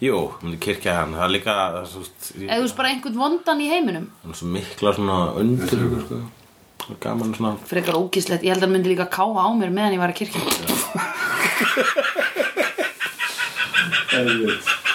Jú, 0.02 0.24
kirkja 0.62 0.96
hann. 1.02 1.14
Það 1.18 1.28
er 1.28 1.34
líka, 1.36 1.54
það 1.54 1.78
er 1.78 1.86
Ef 2.48 2.58
þú 2.58 2.64
veist 2.66 2.80
bara 2.80 2.92
einhvern 2.94 3.22
vondan 3.22 3.62
í 3.62 3.70
heiminum. 3.70 4.10
Hann 4.24 4.34
er 4.34 4.40
svo 4.42 4.50
mikla 4.56 4.94
svona 4.98 5.20
undur 5.42 5.86
sko. 6.06 6.20
Gaman 7.00 7.34
svona 7.36 7.58
Frekar 7.68 7.98
ógíslegt, 8.00 8.44
ég 8.48 8.54
held 8.54 8.62
að 8.62 8.68
hann 8.68 8.76
myndi 8.78 8.94
líka 8.94 9.08
káa 9.12 9.28
á 9.28 9.52
mér 9.60 9.72
meðan 9.76 9.96
ég 9.98 10.00
var 10.00 10.14
að 10.14 10.20
kirkja 10.22 10.40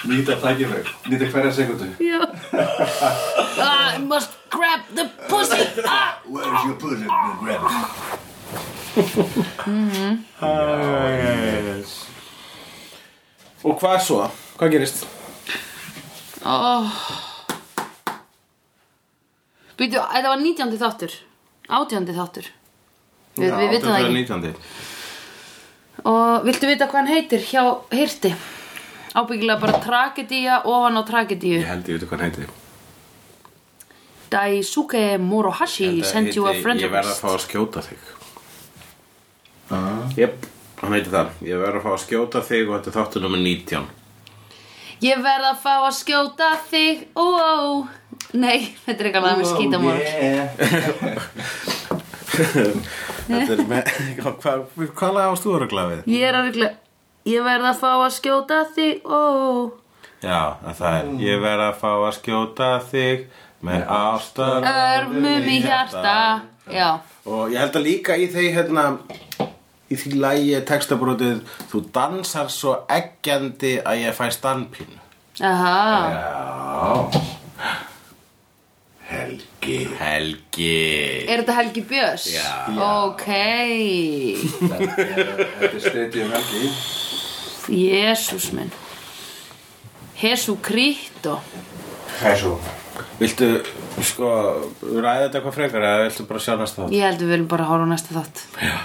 Nýta 0.09 0.35
tækifæg 0.41 0.89
Nýta 1.13 1.27
hverja 1.35 1.53
sekundu 1.53 1.87
Já. 2.01 2.21
Ah, 3.63 3.95
I 3.95 3.99
must 3.99 4.31
grab 4.51 4.81
the 4.97 5.05
pussy. 5.29 5.61
Ah. 5.87 6.19
Where's 6.27 6.65
your 6.65 6.75
pussy? 6.81 7.05
Grab 7.05 7.61
it 7.61 7.71
Og 13.63 13.79
hvað 13.81 13.99
svo? 14.05 14.19
Hvað 14.61 14.73
gerist? 14.75 15.07
oh. 16.45 16.89
Býtu, 19.79 19.97
þetta 19.97 20.29
var 20.29 20.41
19. 20.43 20.77
þáttur 20.77 21.13
18. 21.73 22.13
þáttur 22.13 22.51
Við, 23.39 23.49
við 23.49 23.71
vitum 23.73 23.89
það 23.89 24.01
ekki 24.03 24.15
19. 24.19 24.57
Og 26.13 26.45
viltu 26.45 26.69
vita 26.69 26.89
hvað 26.91 26.99
hann 27.01 27.13
heitir 27.15 27.41
hjá 27.49 27.63
Hirti? 27.95 28.33
Ábyggilega 29.17 29.61
bara 29.63 29.81
tragedía 29.81 30.55
ofan 30.69 31.01
á 31.01 31.03
tragedíu 31.09 31.57
Ég 31.63 31.71
held 31.71 31.89
ég 31.89 31.97
veit 31.97 32.11
hvað 32.11 32.19
hann 32.19 32.27
heiti 32.29 32.45
Daisuke 34.33 35.05
Morohashi 35.21 36.05
sent 36.05 36.37
you 36.37 36.45
a 36.49 36.55
friend 36.61 36.85
Ég 36.85 36.93
verð 36.93 37.09
að 37.09 37.17
request 37.17 37.25
fá 37.25 37.33
að 37.33 37.43
skjóta 37.47 37.81
þig 37.89 38.22
Jep, 40.17 40.47
hann 40.83 40.93
heiti 40.97 41.11
það. 41.13 41.29
Ég 41.47 41.61
verð 41.63 41.79
að 41.79 41.85
fá 41.87 41.91
að 41.95 42.03
skjóta 42.05 42.43
þig 42.45 42.69
og 42.69 42.75
þetta 42.77 42.91
er 42.91 42.97
þáttur 42.99 43.25
nummer 43.25 43.41
19 43.43 43.87
Ég 45.03 45.23
verð 45.25 45.47
að 45.49 45.57
fá 45.65 45.73
að 45.89 45.95
skjóta 45.99 46.49
þig 46.71 47.01
ó, 47.19 47.25
ó. 47.25 47.89
Nei, 48.39 48.59
þetta 48.85 48.99
er 49.03 49.09
eitthvað 49.09 49.41
með 49.41 49.49
skítamór 49.51 49.97
Þetta 52.33 53.57
er 53.57 53.63
með 53.71 53.91
Hvað 54.23 54.63
hva 54.99 55.11
lag 55.17 55.33
ást 55.33 55.47
þú 55.47 55.55
að 55.57 55.61
rögla 55.65 55.87
við? 55.91 56.03
Ég 56.13 56.27
er 56.29 56.39
að 56.39 56.49
regla 56.51 56.69
Ég 57.33 57.45
verð 57.47 57.69
að 57.71 57.81
fá 57.83 57.91
að 58.03 58.13
skjóta 58.17 58.61
þig 58.75 59.05
ó, 59.07 59.21
ó. 59.23 59.53
Já, 60.23 60.41
en 60.67 60.79
það 60.79 60.97
er 61.01 61.11
Ég 61.23 61.43
verð 61.43 61.65
að 61.69 61.77
fá 61.83 61.91
að 61.97 62.15
skjóta 62.19 62.71
þig 62.93 63.27
með 63.63 63.85
ástar 63.95 64.65
Örmum 64.73 65.45
í 65.51 65.59
hjarta. 65.63 66.15
Já, 66.73 66.89
Og 67.27 67.53
ég 67.53 67.59
held 67.63 67.77
að 67.79 67.85
líka 67.87 68.17
í 68.19 68.27
þeir 68.31 68.49
hérna 68.57 68.85
í 69.93 69.99
því 70.01 70.13
lægi 70.25 70.61
textabrótið 70.69 71.43
þú 71.73 71.85
dansar 71.95 72.51
svo 72.53 72.75
eggjandi 72.91 73.77
að 73.85 74.05
ég 74.07 74.17
fæ 74.17 74.27
standpínu. 74.35 74.99
Aha. 75.43 75.79
Já. 76.13 77.23
Helgi. 79.13 79.79
Helgi. 79.99 80.77
Er 81.29 81.43
þetta 81.43 81.59
Helgi 81.59 81.85
Björns? 81.89 82.29
Já. 82.33 82.49
Ok. 82.89 83.27
Þetta 84.63 85.09
er 85.09 85.69
er 85.69 85.83
stadium 85.85 86.33
Helgi. 86.33 86.73
Jésús 87.73 88.51
minn. 88.57 88.73
Jesu 90.23 90.57
Krító 90.63 91.41
Hæsú 92.21 92.57
Viltu 93.19 93.49
sko 94.03 94.29
ræða 94.83 95.27
þetta 95.27 95.39
eitthvað 95.39 95.55
frekar 95.57 95.87
eða 95.87 96.03
viltu 96.07 96.27
bara 96.29 96.43
sjá 96.43 96.55
næsta 96.59 96.83
þátt? 96.83 96.95
Ég 96.95 97.07
held 97.07 97.23
við 97.23 97.33
viljum 97.33 97.49
bara 97.51 97.67
horfa 97.69 97.87
á 97.87 97.93
næsta 97.93 98.15
þátt. 98.17 98.43
Já. 98.63 98.77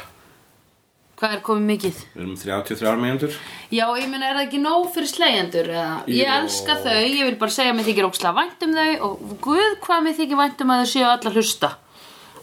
Hvað 1.17 1.31
er 1.33 1.39
komið 1.45 1.63
mikið? 1.71 1.99
Við 2.13 2.21
erum 2.21 2.33
33 2.37 2.91
mínútur 3.01 3.37
Já, 3.73 3.85
ég 3.97 4.09
meina, 4.11 4.27
er 4.29 4.35
það 4.37 4.43
ekki 4.43 4.59
nóg 4.61 4.83
fyrir 4.93 5.09
slegjendur? 5.09 5.69
eða? 5.73 5.95
Ég 6.13 6.29
elska 6.29 6.75
þau, 6.83 6.93
ég 7.01 7.23
vil 7.25 7.37
bara 7.41 7.55
segja 7.55 7.71
að 7.73 7.79
mér 7.79 7.87
þykir 7.87 8.07
ókslega 8.09 8.37
vænt 8.37 8.65
um 8.67 8.75
þau 8.77 8.91
og 9.07 9.31
guð 9.47 9.71
hvað 9.87 10.03
mér 10.05 10.17
þykir 10.19 10.39
vænt 10.43 10.61
um 10.61 10.73
að 10.75 10.83
þau 10.83 10.91
séu 10.93 11.07
allar 11.09 11.37
hlusta 11.39 11.71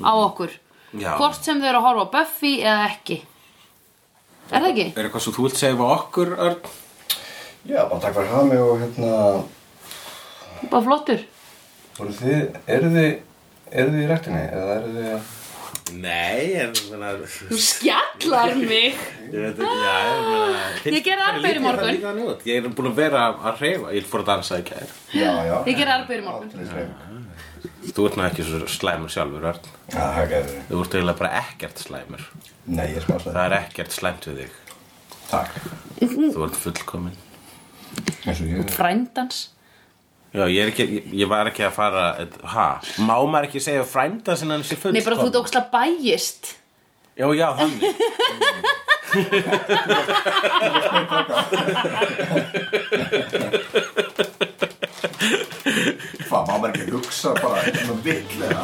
á 0.03 0.13
okkur 0.25 0.57
Já. 0.95 1.13
Hvort 1.19 1.47
sem 1.47 1.63
þau 1.63 1.69
eru 1.71 1.79
að 1.81 1.87
horfa 1.89 2.03
á 2.07 2.13
Buffy 2.17 2.53
eða 2.63 2.89
ekki 2.89 3.21
Er 4.51 4.59
það 4.61 4.69
ekki? 4.73 4.89
Er 4.95 5.07
eitthvað 5.07 5.25
svo 5.25 5.35
þú 5.39 5.47
vilt 5.47 5.59
segja 5.63 5.79
við 5.79 5.95
okkur, 5.95 6.35
Örn? 6.49 6.75
Já, 7.65 7.79
bara 7.89 8.01
takk 8.03 8.19
fyrir 8.19 8.27
að 8.27 8.35
hafa 8.35 8.51
mig 8.51 8.61
og 8.65 8.83
hérna 8.83 9.13
Bara 10.71 10.85
flottur 10.89 11.25
voru 11.95 12.13
þið, 12.19 12.45
eru 12.75 12.91
þið 12.91 13.09
eru 13.75 13.95
þið 13.95 14.03
í 14.03 14.11
rættinni 14.11 14.43
eða 14.51 14.77
eru 14.81 14.93
þið 14.99 15.33
Nei, 15.93 16.55
en 16.59 16.73
svona 16.75 17.11
Þú 17.29 17.59
skjallar 17.61 18.55
mig. 18.57 18.97
Ég 19.29 19.43
veit 19.45 19.59
ekki, 19.61 19.81
já, 19.85 19.97
ég 20.09 20.23
meina 20.31 20.95
Ég 20.97 21.05
gerði 21.05 21.27
arbeid 21.29 21.59
í 21.59 21.63
morgun. 21.65 21.99
Það 22.05 22.21
út. 22.25 22.47
Ég 22.49 22.61
er 22.65 22.75
búin 22.79 22.89
að 22.91 22.97
vera 23.03 23.25
að 23.51 23.61
reyfa 23.65 23.93
Ég 23.95 24.09
fór 24.09 24.25
að 24.25 24.31
dansa 24.33 24.59
í 24.63 24.65
kær 24.71 24.95
Já, 25.13 25.31
já. 25.45 25.55
Ég 25.69 25.79
gerði 25.79 25.95
arbeid 25.99 26.23
í 26.23 26.25
morgun. 26.25 26.95
Þú 27.95 28.07
ert 28.09 28.17
nú 28.19 28.25
ekki 28.25 28.47
svo 28.49 28.63
slæmur 28.73 29.13
sjálfur, 29.13 29.45
Örn. 29.53 29.69
Já, 29.93 30.01
það 30.17 30.29
gerður 30.33 30.63
Þú 30.71 30.81
ert 30.81 30.97
eiginlega 30.97 31.21
bara 31.21 31.43
ekkert 31.45 31.85
slæmur. 31.85 32.25
Nei, 32.65 32.87
ég 32.89 32.97
er 33.03 33.05
smá 33.05 33.17
Það 33.21 33.29
sleim 33.29 33.45
er 33.45 33.57
ekkert 33.61 33.93
slæmt 33.99 34.29
við 34.31 34.41
þig. 34.41 34.57
Takk. 35.29 35.61
Þú 36.01 36.47
ert 36.49 36.59
fullkomin 36.65 37.21
eins 38.25 38.41
og 38.41 38.49
ég. 38.49 38.71
Frændans 38.75 39.43
Já, 40.35 40.49
ég, 40.51 40.67
ekki, 40.73 40.85
ég, 40.99 41.05
ég 41.23 41.29
var 41.31 41.47
ekki 41.47 41.63
að 41.63 41.77
fara 41.77 42.05
ha, 42.55 42.65
má 43.07 43.15
maður 43.23 43.47
ekki 43.49 43.61
segja 43.63 43.85
frænda 43.87 44.35
sem 44.37 44.51
hann 44.51 44.65
sé 44.67 44.75
fullstofn 44.75 44.97
Nei, 44.99 45.05
bara 45.07 45.21
þú 45.21 45.29
ert 45.31 45.39
ógslag 45.45 45.67
bæjist 45.71 46.43
Já, 47.15 47.31
já, 47.39 47.55
þannig. 47.55 47.95
Hvað, 55.15 56.43
má 56.49 56.55
maður 56.59 56.71
ekki 56.73 56.87
hugsa 56.95 57.31
bara 57.39 57.61
eitthvað 57.63 57.99
villega? 58.07 58.59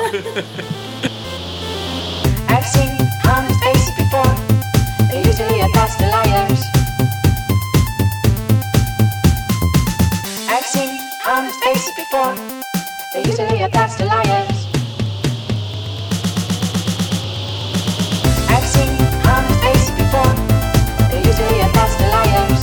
I've 2.51 2.66
seen 2.66 2.91
honest 3.27 3.61
faces 3.62 3.95
before. 4.01 4.35
They're 5.11 5.27
usually 5.27 5.61
a 5.61 5.68
past 5.77 6.01
alive 6.01 6.30
before. 12.11 12.34
They 13.12 13.22
used 13.24 13.36
to 13.36 13.46
hear 13.46 13.58
your 13.58 13.68
past 13.68 14.00
liars. 14.00 14.66
I've 18.50 18.66
seen 18.66 18.90
honest 19.30 19.61
face 19.62 19.90
before. 19.90 20.34
They 21.11 21.22
used 21.24 21.38
to 21.38 21.46
hear 21.46 21.58
your 21.62 21.72
past 21.72 22.00
liars. 22.00 22.62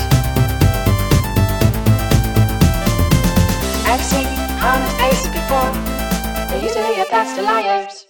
I've 3.87 4.01
seen 4.01 4.27
honest 4.59 4.97
face 4.97 5.27
before. 5.27 5.71
They 6.49 6.63
used 6.63 6.75
to 6.75 6.83
hear 6.83 6.97
your 6.97 7.05
past 7.05 7.41
liars. 7.41 8.06